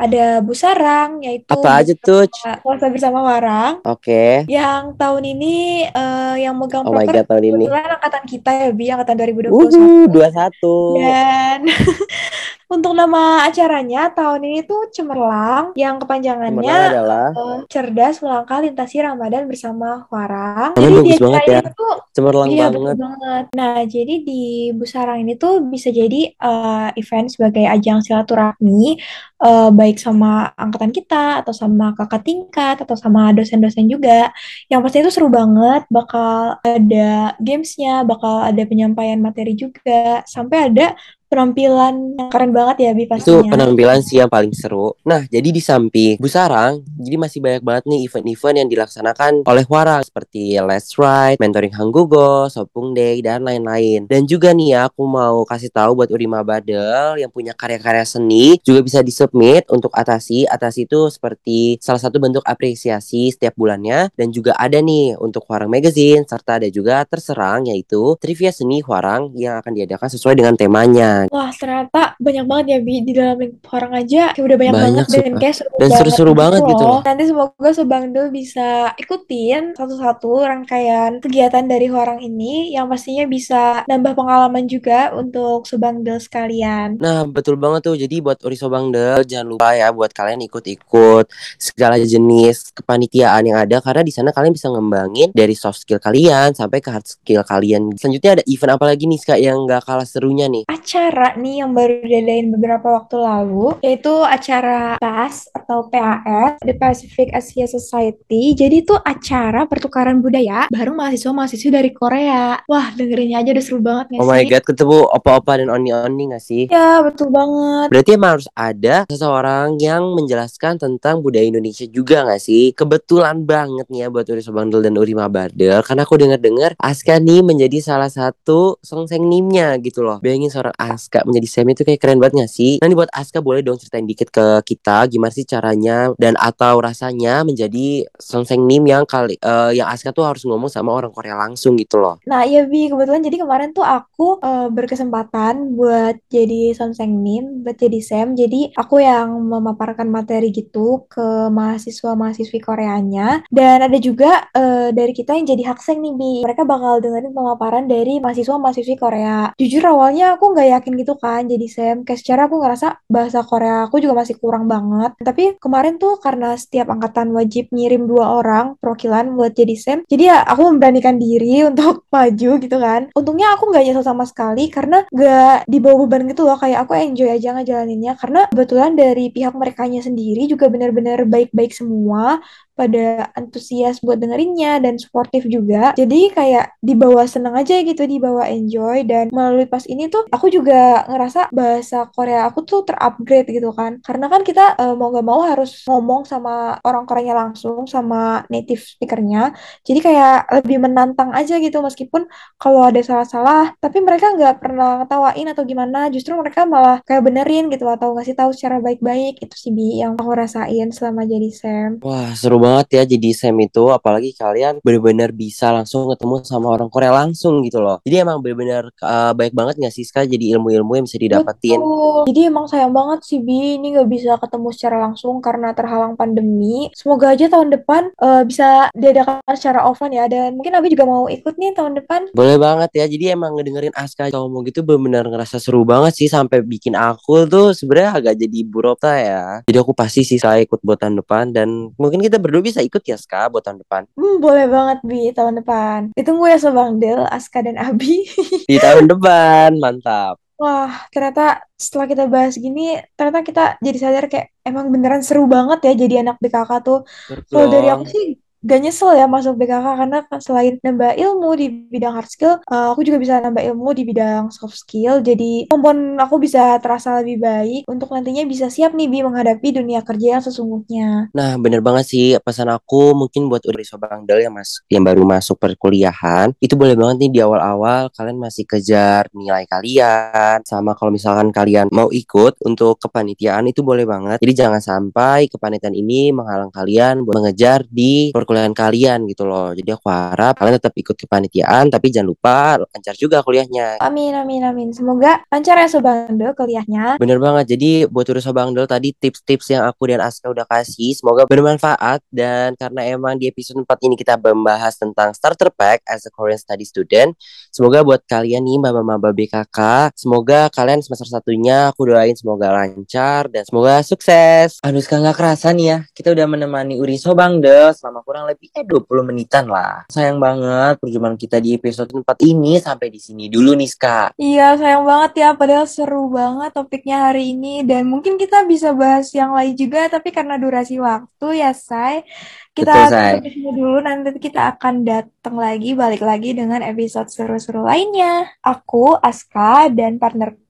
Ada 0.00 0.40
Busarang 0.40 1.20
yaitu 1.20 1.50
Apa 1.52 1.84
aja 1.84 1.92
tuh? 1.92 2.24
Puasa 2.62 2.88
bersama 2.88 3.20
Warang. 3.20 3.84
Oke. 3.84 4.46
Okay. 4.46 4.48
Yang 4.48 4.96
tahun 4.96 5.22
ini 5.36 5.54
uh, 5.92 6.36
yang 6.40 6.56
megang 6.56 6.86
oh 6.86 6.94
proker 6.94 7.20
God, 7.20 7.26
tahun 7.28 7.44
ini. 7.52 7.64
angkatan 7.68 8.24
kita 8.24 8.50
ya 8.54 8.68
Bi, 8.72 8.88
angkatan 8.88 9.16
2021. 9.18 9.52
Uhuh, 9.52 10.04
21. 10.08 11.02
Dan 11.02 11.60
Untuk 12.70 12.94
nama 12.94 13.50
acaranya 13.50 14.14
tahun 14.14 14.46
ini 14.46 14.62
tuh 14.62 14.94
Cemerlang 14.94 15.74
yang 15.74 15.98
kepanjangannya 15.98 16.70
adalah 16.70 17.34
uh, 17.34 17.66
cerdas 17.66 18.22
melangkah 18.22 18.62
lintasi 18.62 19.02
Ramadan 19.02 19.50
bersama 19.50 20.06
Warang. 20.06 20.78
jadi 20.78 20.94
bagus 21.02 21.18
di 21.18 21.18
banget 21.18 21.42
ya. 21.50 21.60
Itu, 21.66 21.88
Cemerlang 22.14 22.48
iya, 22.54 22.70
banget. 22.70 22.94
banget. 22.94 23.44
Nah, 23.58 23.82
jadi 23.82 24.14
di 24.22 24.70
Busarang 24.70 25.18
ini 25.18 25.34
tuh 25.34 25.66
bisa 25.66 25.90
jadi 25.90 26.30
uh, 26.38 26.94
event 26.94 27.26
sebagai 27.34 27.66
ajang 27.66 28.06
silaturahmi 28.06 29.02
uh, 29.42 29.74
baik 29.74 29.98
sama 29.98 30.54
angkatan 30.54 30.94
kita 30.94 31.42
atau 31.42 31.50
sama 31.50 31.90
kakak 31.98 32.22
tingkat 32.22 32.76
atau 32.86 32.94
sama 32.94 33.34
dosen-dosen 33.34 33.90
juga. 33.90 34.30
Yang 34.70 34.80
pasti 34.86 34.96
itu 35.02 35.10
seru 35.10 35.26
banget, 35.26 35.90
bakal 35.90 36.54
ada 36.62 37.34
gamesnya, 37.42 38.06
bakal 38.06 38.46
ada 38.46 38.62
penyampaian 38.62 39.18
materi 39.18 39.58
juga, 39.58 40.22
sampai 40.22 40.70
ada 40.70 40.94
penampilan 41.30 42.18
yang 42.18 42.28
keren 42.28 42.50
banget 42.50 42.76
ya 42.84 42.90
Bi 42.90 43.06
pastinya. 43.06 43.46
Itu 43.46 43.46
penampilan 43.46 44.02
sih 44.02 44.18
yang 44.18 44.26
paling 44.26 44.50
seru. 44.50 44.98
Nah, 45.06 45.22
jadi 45.30 45.54
di 45.54 45.62
samping 45.62 46.18
Busarang, 46.18 46.82
jadi 46.98 47.16
masih 47.16 47.38
banyak 47.38 47.62
banget 47.62 47.84
nih 47.86 48.00
event-event 48.10 48.56
yang 48.58 48.68
dilaksanakan 48.68 49.32
oleh 49.46 49.64
Warang 49.70 50.02
seperti 50.02 50.58
Let's 50.58 50.98
Ride, 50.98 51.38
Mentoring 51.38 51.72
Hanggugo, 51.72 52.50
Sopung 52.50 52.92
Day 52.92 53.22
dan 53.22 53.46
lain-lain. 53.46 54.10
Dan 54.10 54.26
juga 54.26 54.50
nih 54.50 54.74
ya, 54.74 54.80
aku 54.90 55.06
mau 55.06 55.46
kasih 55.46 55.70
tahu 55.70 56.02
buat 56.02 56.10
Urima 56.10 56.42
Badel 56.42 57.22
yang 57.22 57.30
punya 57.30 57.54
karya-karya 57.54 58.02
seni 58.02 58.58
juga 58.66 58.82
bisa 58.82 59.00
disubmit 59.06 59.70
untuk 59.70 59.94
Atasi. 59.94 60.50
Atasi 60.50 60.90
itu 60.90 61.06
seperti 61.08 61.78
salah 61.78 62.02
satu 62.02 62.18
bentuk 62.18 62.42
apresiasi 62.42 63.30
setiap 63.30 63.54
bulannya 63.54 64.10
dan 64.18 64.34
juga 64.34 64.58
ada 64.58 64.82
nih 64.82 65.14
untuk 65.22 65.46
Warang 65.46 65.70
Magazine 65.70 66.26
serta 66.26 66.58
ada 66.58 66.66
juga 66.66 67.06
terserang 67.06 67.70
yaitu 67.70 68.18
trivia 68.18 68.50
seni 68.50 68.82
Warang 68.82 69.30
yang 69.38 69.62
akan 69.62 69.72
diadakan 69.78 70.08
sesuai 70.10 70.34
dengan 70.34 70.58
temanya. 70.58 71.19
Wah 71.28 71.52
ternyata 71.52 72.16
banyak 72.16 72.44
banget 72.48 72.66
ya 72.72 72.78
Bi 72.80 73.04
di 73.04 73.12
dalam 73.12 73.36
lingkup 73.36 73.68
orang 73.76 73.92
aja 74.00 74.32
kayak 74.32 74.46
udah 74.48 74.56
banyak, 74.56 74.72
banyak 74.72 74.86
banget 75.04 75.06
dan 75.12 75.34
kayak 75.36 75.56
seru 75.60 75.76
dan 75.76 75.90
seru-seru 75.92 76.32
banget, 76.32 76.60
gitu 76.64 76.84
loh. 76.84 77.00
Nanti 77.04 77.22
semoga 77.28 77.70
Sobangdo 77.76 78.22
bisa 78.32 78.68
ikutin 78.96 79.74
satu-satu 79.74 80.30
rangkaian 80.46 81.18
kegiatan 81.18 81.64
dari 81.66 81.90
orang 81.90 82.22
ini 82.22 82.70
yang 82.72 82.86
pastinya 82.86 83.26
bisa 83.26 83.82
nambah 83.90 84.14
pengalaman 84.14 84.70
juga 84.70 85.10
untuk 85.12 85.66
Sobangdo 85.66 86.14
sekalian. 86.22 87.02
Nah 87.02 87.26
betul 87.26 87.58
banget 87.58 87.90
tuh 87.90 87.98
jadi 87.98 88.22
buat 88.22 88.38
Uri 88.46 88.54
Sobangdo 88.54 89.26
jangan 89.26 89.46
lupa 89.50 89.74
ya 89.74 89.90
buat 89.90 90.14
kalian 90.14 90.46
ikut-ikut 90.46 91.26
segala 91.58 91.98
jenis 91.98 92.70
kepanitiaan 92.70 93.42
yang 93.42 93.58
ada 93.58 93.82
karena 93.82 94.06
di 94.06 94.14
sana 94.14 94.30
kalian 94.30 94.54
bisa 94.54 94.70
ngembangin 94.70 95.34
dari 95.34 95.58
soft 95.58 95.82
skill 95.82 95.98
kalian 95.98 96.54
sampai 96.54 96.78
ke 96.78 96.94
hard 96.94 97.06
skill 97.08 97.42
kalian. 97.42 97.90
Selanjutnya 97.98 98.38
ada 98.38 98.44
event 98.46 98.72
apa 98.78 98.84
lagi 98.86 99.10
nih 99.10 99.18
Kak 99.18 99.40
yang 99.42 99.66
gak 99.66 99.82
kalah 99.82 100.06
serunya 100.06 100.46
nih? 100.46 100.62
Acara 100.70 101.09
acara 101.10 101.34
nih 101.42 101.66
yang 101.66 101.74
baru 101.74 102.06
diadain 102.06 102.54
beberapa 102.54 102.86
waktu 103.02 103.18
lalu, 103.18 103.74
yaitu 103.82 104.14
acara 104.22 104.94
PAS 105.02 105.50
atau 105.50 105.90
PAS, 105.90 106.62
The 106.62 106.78
Pacific 106.78 107.34
Asia 107.34 107.66
Society. 107.66 108.54
Jadi 108.54 108.86
itu 108.86 108.94
acara 108.94 109.66
pertukaran 109.66 110.22
budaya 110.22 110.70
bareng 110.70 110.94
mahasiswa-mahasiswi 110.94 111.70
dari 111.74 111.90
Korea. 111.90 112.62
Wah, 112.70 112.94
dengerinnya 112.94 113.42
aja 113.42 113.50
udah 113.50 113.64
seru 113.66 113.82
banget 113.82 114.14
gak 114.14 114.22
oh 114.22 114.22
sih? 114.22 114.30
Oh 114.30 114.38
my 114.38 114.42
god, 114.46 114.62
ketemu 114.62 114.98
opa-opa 115.10 115.52
dan 115.58 115.68
oni-oni 115.74 116.30
gak 116.30 116.44
sih? 116.46 116.70
Ya, 116.70 117.02
betul 117.02 117.34
banget. 117.34 117.90
Berarti 117.90 118.10
emang 118.14 118.30
harus 118.38 118.48
ada 118.54 118.96
seseorang 119.10 119.82
yang 119.82 120.14
menjelaskan 120.14 120.78
tentang 120.78 121.26
budaya 121.26 121.42
Indonesia 121.42 121.90
juga 121.90 122.22
gak 122.22 122.38
sih? 122.38 122.70
Kebetulan 122.70 123.42
banget 123.42 123.90
nih 123.90 124.06
ya 124.06 124.14
buat 124.14 124.30
Uri 124.30 124.46
Sobandel 124.46 124.86
dan 124.86 124.94
Uri 124.94 125.18
Mabardel, 125.18 125.82
karena 125.82 126.06
aku 126.06 126.14
dengar-dengar 126.22 126.78
Aska 126.78 127.18
nih 127.18 127.42
menjadi 127.42 127.82
salah 127.82 128.06
satu 128.06 128.78
songseng 128.78 129.26
nimnya 129.26 129.74
gitu 129.82 130.06
loh. 130.06 130.22
Bayangin 130.22 130.54
seorang 130.54 130.76
Aska 130.78 130.99
Aska 131.00 131.24
menjadi 131.24 131.48
Semi 131.48 131.72
itu 131.72 131.88
kayak 131.88 131.96
keren 131.96 132.20
banget 132.20 132.44
gak 132.44 132.52
sih? 132.52 132.76
Nanti 132.84 132.92
buat 132.92 133.08
Aska 133.16 133.40
boleh 133.40 133.64
dong 133.64 133.80
ceritain 133.80 134.04
dikit 134.04 134.28
ke 134.28 134.60
kita 134.68 135.08
gimana 135.08 135.32
sih 135.32 135.48
caranya 135.48 136.12
dan 136.20 136.36
atau 136.36 136.76
rasanya 136.84 137.40
menjadi 137.40 138.04
Songseng 138.20 138.68
Nim 138.68 138.84
yang 138.84 139.08
kali 139.08 139.40
uh, 139.40 139.72
yang 139.72 139.88
Aska 139.88 140.12
tuh 140.12 140.28
harus 140.28 140.44
ngomong 140.44 140.68
sama 140.68 140.92
orang 140.92 141.08
Korea 141.08 141.40
langsung 141.40 141.80
gitu 141.80 141.96
loh. 141.96 142.20
Nah 142.28 142.44
iya 142.44 142.68
Bi 142.68 142.92
kebetulan 142.92 143.24
jadi 143.24 143.40
kemarin 143.40 143.72
tuh 143.72 143.86
aku 143.86 144.36
uh, 144.44 144.68
berkesempatan 144.68 145.72
buat 145.72 146.20
jadi 146.28 146.76
Songseng 146.76 147.24
Nim, 147.24 147.64
buat 147.64 147.80
jadi 147.80 147.98
Sam. 148.04 148.36
Jadi 148.36 148.76
aku 148.76 149.00
yang 149.00 149.32
memaparkan 149.40 150.12
materi 150.12 150.52
gitu 150.52 151.08
ke 151.08 151.48
mahasiswa-mahasiswi 151.48 152.60
Koreanya 152.60 153.40
dan 153.48 153.80
ada 153.86 153.96
juga 153.96 154.50
uh, 154.52 154.92
dari 154.92 155.16
kita 155.16 155.38
yang 155.38 155.48
jadi 155.48 155.72
Hakseng 155.72 156.02
nih 156.02 156.14
Bi. 156.18 156.32
Mereka 156.44 156.68
bakal 156.68 157.00
dengerin 157.00 157.32
pemaparan 157.32 157.86
dari 157.86 158.18
mahasiswa-mahasiswi 158.20 158.96
Korea. 158.98 159.54
Jujur 159.56 159.86
awalnya 159.86 160.36
aku 160.36 160.52
nggak 160.52 160.68
yakin 160.80 160.89
gitu 160.98 161.14
kan. 161.18 161.46
Jadi 161.46 161.66
Sam 161.70 161.96
kayak 162.02 162.20
secara 162.20 162.46
aku 162.48 162.58
ngerasa 162.58 163.06
bahasa 163.06 163.44
Korea 163.46 163.86
aku 163.86 164.02
juga 164.02 164.24
masih 164.24 164.36
kurang 164.40 164.66
banget. 164.66 165.14
Tapi 165.20 165.60
kemarin 165.60 166.00
tuh 166.02 166.18
karena 166.18 166.56
setiap 166.58 166.90
angkatan 166.90 167.30
wajib 167.36 167.70
ngirim 167.70 168.08
dua 168.10 168.40
orang 168.40 168.74
perwakilan 168.80 169.34
buat 169.36 169.52
jadi 169.54 169.74
Sam 169.78 169.98
jadi 170.08 170.22
ya 170.34 170.38
aku 170.42 170.74
memberanikan 170.74 171.16
diri 171.20 171.62
untuk 171.70 172.08
maju 172.10 172.50
gitu 172.58 172.76
kan. 172.80 173.12
Untungnya 173.14 173.54
aku 173.54 173.70
nggak 173.70 173.84
nyesel 173.86 174.04
sama 174.06 174.24
sekali 174.26 174.66
karena 174.72 175.06
gak 175.12 175.70
dibawa 175.70 176.06
beban 176.06 176.26
gitu 176.26 176.42
loh. 176.48 176.58
Kayak 176.58 176.88
aku 176.88 176.92
enjoy 176.98 177.30
aja 177.30 177.54
ngejalaninnya. 177.54 178.18
Karena 178.18 178.48
kebetulan 178.50 178.98
dari 178.98 179.30
pihak 179.30 179.54
mereka 179.54 179.86
sendiri 179.90 180.46
juga 180.46 180.70
benar-benar 180.72 181.26
baik-baik 181.26 181.74
semua 181.74 182.38
pada 182.80 183.28
antusias 183.36 184.00
buat 184.00 184.16
dengerinnya 184.16 184.80
dan 184.80 184.96
sportif 184.96 185.44
juga. 185.44 185.92
Jadi 186.00 186.32
kayak 186.32 186.80
dibawa 186.80 187.28
seneng 187.28 187.52
aja 187.52 187.76
gitu, 187.84 188.08
dibawa 188.08 188.48
enjoy 188.48 189.04
dan 189.04 189.28
melalui 189.28 189.68
pas 189.68 189.84
ini 189.84 190.08
tuh 190.08 190.24
aku 190.32 190.48
juga 190.48 191.04
ngerasa 191.04 191.52
bahasa 191.52 192.08
Korea 192.08 192.48
aku 192.48 192.64
tuh 192.64 192.88
terupgrade 192.88 193.52
gitu 193.52 193.76
kan. 193.76 194.00
Karena 194.00 194.32
kan 194.32 194.40
kita 194.40 194.80
uh, 194.80 194.96
mau 194.96 195.12
gak 195.12 195.26
mau 195.28 195.44
harus 195.44 195.84
ngomong 195.84 196.24
sama 196.24 196.80
orang 196.80 197.04
Koreanya 197.04 197.36
langsung 197.36 197.84
sama 197.84 198.46
native 198.48 198.80
speakernya. 198.80 199.52
Jadi 199.84 200.00
kayak 200.00 200.48
lebih 200.62 200.80
menantang 200.80 201.36
aja 201.36 201.60
gitu 201.60 201.84
meskipun 201.84 202.24
kalau 202.56 202.88
ada 202.88 203.02
salah-salah, 203.04 203.76
tapi 203.82 204.00
mereka 204.00 204.32
nggak 204.32 204.62
pernah 204.62 205.02
ngetawain 205.04 205.46
atau 205.52 205.66
gimana. 205.66 206.08
Justru 206.08 206.32
mereka 206.38 206.64
malah 206.64 207.02
kayak 207.04 207.26
benerin 207.26 207.68
gitu 207.68 207.84
atau 207.90 208.14
ngasih 208.16 208.38
tahu 208.38 208.54
secara 208.54 208.78
baik-baik. 208.78 209.42
Itu 209.42 209.54
sih 209.58 209.72
Bi 209.74 210.00
yang 210.00 210.14
aku 210.16 210.32
rasain 210.32 210.88
selama 210.94 211.26
jadi 211.26 211.50
Sam. 211.50 211.90
Wah, 212.06 212.30
seru 212.38 212.62
banget 212.62 212.69
ya 212.90 213.02
jadi 213.06 213.30
Sam 213.34 213.58
itu. 213.62 213.88
Apalagi 213.90 214.34
kalian 214.34 214.82
benar-benar 214.84 215.30
bisa 215.34 215.70
langsung 215.70 216.10
ketemu 216.10 216.42
sama 216.44 216.74
orang 216.74 216.90
Korea 216.90 217.14
langsung 217.14 217.62
gitu 217.62 217.78
loh. 217.80 218.02
Jadi 218.04 218.16
emang 218.22 218.42
benar-benar 218.42 218.90
uh, 219.00 219.32
baik 219.34 219.54
banget 219.54 219.78
nggak 219.78 219.94
sih 219.94 220.04
Ska 220.06 220.26
jadi 220.26 220.58
ilmu-ilmu 220.58 220.98
yang 220.98 221.06
bisa 221.06 221.18
didapetin. 221.18 221.78
Betul. 221.78 222.22
Jadi 222.30 222.40
emang 222.50 222.66
sayang 222.66 222.92
banget 222.92 223.20
sih 223.26 223.38
Bi 223.40 223.78
ini 223.78 223.94
nggak 223.94 224.08
bisa 224.10 224.36
ketemu 224.42 224.68
secara 224.74 224.96
langsung 225.00 225.38
karena 225.38 225.70
terhalang 225.72 226.18
pandemi. 226.18 226.90
Semoga 226.92 227.32
aja 227.32 227.46
tahun 227.46 227.70
depan 227.74 228.10
uh, 228.18 228.42
bisa 228.42 228.90
diadakan 228.94 229.38
secara 229.54 229.86
offline 229.86 230.16
ya. 230.16 230.26
Dan 230.26 230.58
mungkin 230.58 230.74
Abi 230.74 230.92
juga 230.92 231.06
mau 231.06 231.30
ikut 231.30 231.54
nih 231.54 231.72
tahun 231.74 231.98
depan. 232.02 232.34
Boleh 232.34 232.56
banget 232.58 232.90
ya. 232.96 233.06
Jadi 233.06 233.24
emang 233.32 233.54
ngedengerin 233.56 233.94
Aska 233.94 234.30
ngomong 234.30 234.66
gitu 234.66 234.82
benar-benar 234.82 235.26
ngerasa 235.30 235.62
seru 235.62 235.82
banget 235.86 236.12
sih 236.16 236.28
sampai 236.28 236.62
bikin 236.62 236.94
aku 236.94 237.46
tuh 237.46 237.72
sebenarnya 237.74 238.10
agak 238.18 238.34
jadi 238.40 238.58
rota 238.70 239.12
ya. 239.14 239.44
Jadi 239.66 239.78
aku 239.78 239.92
pasti 239.92 240.24
sih 240.24 240.40
saya 240.40 240.62
ikut 240.64 240.80
buat 240.80 240.98
tahun 241.00 241.20
depan 241.20 241.52
dan 241.54 241.92
mungkin 241.96 242.20
kita 242.24 242.40
berdua 242.40 242.59
bisa 242.60 242.80
ikut 242.84 243.02
ya 243.04 243.16
Ska 243.16 243.48
buat 243.48 243.64
tahun 243.64 243.80
depan. 243.82 244.06
Hmm, 244.14 244.36
boleh 244.38 244.66
banget 244.68 244.98
Bi 245.04 245.32
tahun 245.34 245.60
depan. 245.64 246.14
Ditunggu 246.14 246.44
ya 246.48 246.58
Sobang 246.60 247.00
Del, 247.00 247.24
Aska 247.28 247.64
dan 247.64 247.76
Abi. 247.80 248.24
Di 248.70 248.76
tahun 248.78 249.08
depan, 249.08 249.76
mantap. 249.80 250.36
Wah, 250.60 251.08
ternyata 251.08 251.64
setelah 251.80 252.04
kita 252.04 252.24
bahas 252.28 252.60
gini, 252.60 253.00
ternyata 253.16 253.40
kita 253.40 253.64
jadi 253.80 253.96
sadar 253.96 254.24
kayak 254.28 254.52
emang 254.60 254.92
beneran 254.92 255.24
seru 255.24 255.48
banget 255.48 255.80
ya 255.88 255.92
jadi 255.96 256.14
anak 256.20 256.36
BKK 256.36 256.70
tuh. 256.84 257.00
Kalau 257.48 257.66
dari 257.72 257.88
aku 257.88 258.04
sih 258.04 258.36
gak 258.60 258.80
nyesel 258.84 259.16
ya 259.16 259.24
masuk 259.24 259.56
BKK 259.56 259.86
karena 260.04 260.18
selain 260.36 260.76
nambah 260.84 261.16
ilmu 261.16 261.50
di 261.56 261.66
bidang 261.88 262.12
hard 262.12 262.28
skill, 262.28 262.54
uh, 262.68 262.92
aku 262.92 263.00
juga 263.08 263.16
bisa 263.16 263.40
nambah 263.40 263.64
ilmu 263.72 263.90
di 263.96 264.04
bidang 264.04 264.52
soft 264.52 264.76
skill. 264.76 265.24
Jadi 265.24 265.72
kemampuan 265.72 266.20
aku 266.20 266.36
bisa 266.36 266.76
terasa 266.76 267.24
lebih 267.24 267.40
baik 267.40 267.88
untuk 267.88 268.12
nantinya 268.12 268.44
bisa 268.44 268.68
siap 268.68 268.92
nih 268.92 269.08
Bi 269.08 269.24
menghadapi 269.24 269.80
dunia 269.80 270.04
kerja 270.04 270.38
yang 270.38 270.44
sesungguhnya. 270.44 271.32
Nah 271.32 271.56
bener 271.56 271.80
banget 271.80 272.04
sih 272.06 272.36
pesan 272.44 272.68
aku 272.68 273.16
mungkin 273.16 273.48
buat 273.48 273.64
Uri 273.64 273.82
Sobang 273.82 274.28
Del 274.28 274.44
yang 274.44 274.52
mas 274.52 274.84
yang 274.92 275.02
baru 275.02 275.24
masuk 275.24 275.56
perkuliahan 275.56 276.52
itu 276.60 276.76
boleh 276.76 276.94
banget 276.94 277.26
nih 277.26 277.30
di 277.32 277.40
awal-awal 277.40 278.12
kalian 278.12 278.36
masih 278.36 278.68
kejar 278.68 279.26
nilai 279.32 279.64
kalian 279.66 280.60
sama 280.68 280.92
kalau 280.92 281.08
misalkan 281.08 281.48
kalian 281.48 281.88
mau 281.90 282.12
ikut 282.12 282.60
untuk 282.62 283.00
kepanitiaan 283.00 283.72
itu 283.72 283.80
boleh 283.80 284.04
banget. 284.04 284.38
Jadi 284.38 284.52
jangan 284.52 284.84
sampai 284.84 285.48
kepanitiaan 285.48 285.96
ini 285.96 286.30
menghalang 286.30 286.68
kalian 286.70 287.24
buat 287.24 287.40
mengejar 287.40 287.88
di 287.88 288.30
perkuliahan 288.30 288.49
perkuliahan 288.50 288.74
kalian 288.74 289.30
gitu 289.30 289.46
loh. 289.46 289.70
Jadi 289.70 289.94
aku 289.94 290.10
harap 290.10 290.58
kalian 290.58 290.82
tetap 290.82 290.90
ikut 290.98 291.14
kepanitiaan 291.14 291.86
tapi 291.86 292.10
jangan 292.10 292.34
lupa 292.34 292.82
lancar 292.82 293.14
juga 293.14 293.46
kuliahnya. 293.46 294.02
Amin 294.02 294.34
amin 294.34 294.66
amin. 294.66 294.90
Semoga 294.90 295.46
lancar 295.46 295.78
ya 295.78 295.86
Sobangdo 295.86 296.50
kuliahnya. 296.58 297.22
Bener 297.22 297.38
banget. 297.38 297.78
Jadi 297.78 298.10
buat 298.10 298.26
Uru 298.26 298.42
Sobangdo 298.42 298.82
tadi 298.90 299.14
tips-tips 299.14 299.70
yang 299.70 299.86
aku 299.86 300.10
dan 300.10 300.18
Aska 300.18 300.50
udah 300.50 300.66
kasih 300.66 301.14
semoga 301.14 301.46
bermanfaat 301.46 302.26
dan 302.34 302.74
karena 302.74 303.06
emang 303.06 303.38
di 303.38 303.46
episode 303.46 303.78
4 303.86 303.86
ini 304.10 304.18
kita 304.18 304.34
membahas 304.34 304.98
tentang 304.98 305.30
starter 305.30 305.70
pack 305.70 306.02
as 306.10 306.26
a 306.26 306.30
Korean 306.34 306.58
study 306.58 306.82
student. 306.82 307.38
Semoga 307.70 308.02
buat 308.02 308.26
kalian 308.26 308.66
nih 308.66 308.82
maba-maba 308.82 309.30
BKK, 309.30 310.10
semoga 310.18 310.66
kalian 310.74 311.06
semester 311.06 311.30
satunya 311.30 311.94
aku 311.94 312.10
doain 312.10 312.34
semoga 312.34 312.74
lancar 312.74 313.46
dan 313.46 313.62
semoga 313.62 314.02
sukses. 314.02 314.82
Aduh 314.82 314.98
sekarang 314.98 315.30
gak 315.30 315.38
kerasa 315.38 315.70
nih 315.70 315.86
ya, 315.86 315.98
kita 316.16 316.34
udah 316.34 316.46
menemani 316.50 316.98
Uri 316.98 317.20
Sobangdo 317.20 317.92
selama 317.94 318.24
kurang 318.26 318.39
kurang 318.40 318.56
lebih 318.56 318.68
eh 318.72 318.84
20 318.88 319.28
menitan 319.28 319.64
lah. 319.68 320.08
Sayang 320.08 320.40
banget 320.40 320.96
perjumpaan 320.96 321.36
kita 321.36 321.60
di 321.60 321.76
episode 321.76 322.08
4 322.08 322.24
ini 322.48 322.80
sampai 322.80 323.12
di 323.12 323.20
sini 323.20 323.52
dulu 323.52 323.76
nih 323.76 323.90
Ska. 323.92 324.32
Iya 324.40 324.80
sayang 324.80 325.04
banget 325.04 325.32
ya 325.44 325.48
padahal 325.52 325.84
seru 325.84 326.32
banget 326.32 326.72
topiknya 326.72 327.28
hari 327.28 327.52
ini 327.52 327.84
dan 327.84 328.08
mungkin 328.08 328.40
kita 328.40 328.64
bisa 328.64 328.96
bahas 328.96 329.28
yang 329.36 329.52
lain 329.52 329.76
juga 329.76 330.08
tapi 330.08 330.32
karena 330.32 330.56
durasi 330.56 330.96
waktu 330.96 331.60
ya 331.60 331.76
Say 331.76 332.24
kita 332.72 333.12
Betul, 333.42 333.76
dulu 333.76 333.98
nanti 334.00 334.30
kita 334.40 334.72
akan 334.78 335.04
datang 335.04 335.58
lagi 335.58 335.92
balik 335.92 336.22
lagi 336.24 336.56
dengan 336.56 336.80
episode 336.80 337.28
seru-seru 337.28 337.84
lainnya. 337.84 338.48
Aku 338.64 339.20
Aska 339.20 339.92
dan 339.92 340.16
partnerku 340.16 340.69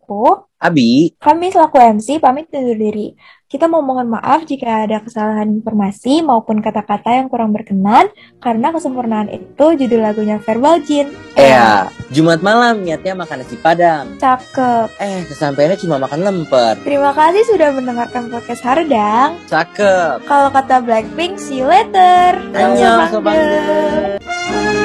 Abi. 0.61 1.17
Kami 1.17 1.49
selaku 1.49 1.81
MC 1.81 2.21
pamit 2.21 2.53
undur 2.53 2.77
diri. 2.77 3.17
Kita 3.51 3.67
mau 3.67 3.83
mohon 3.83 4.15
maaf 4.15 4.47
jika 4.47 4.87
ada 4.87 5.03
kesalahan 5.03 5.51
informasi 5.59 6.23
maupun 6.23 6.63
kata-kata 6.63 7.19
yang 7.19 7.27
kurang 7.27 7.51
berkenan 7.51 8.07
karena 8.39 8.71
kesempurnaan 8.71 9.27
itu 9.27 9.75
judul 9.75 10.07
lagunya 10.07 10.39
Verbal 10.39 10.79
Jin. 10.87 11.11
Iya, 11.35 11.91
Jumat 12.15 12.47
malam 12.47 12.87
niatnya 12.87 13.19
makan 13.19 13.43
nasi 13.43 13.59
padang. 13.59 14.15
Cakep. 14.23 14.95
Eh, 15.03 15.27
kesampaiannya 15.27 15.83
cuma 15.83 15.99
makan 15.99 16.21
lemper. 16.23 16.79
Terima 16.87 17.11
kasih 17.11 17.43
sudah 17.51 17.75
mendengarkan 17.75 18.31
podcast 18.31 18.63
Hardang. 18.63 19.35
Cakep. 19.51 20.23
Kalau 20.31 20.49
kata 20.55 20.79
Blackpink, 20.87 21.41
see 21.41 21.59
you 21.59 21.67
later. 21.67 22.39
Annyeong, 22.55 23.11
Sobat 23.11 24.79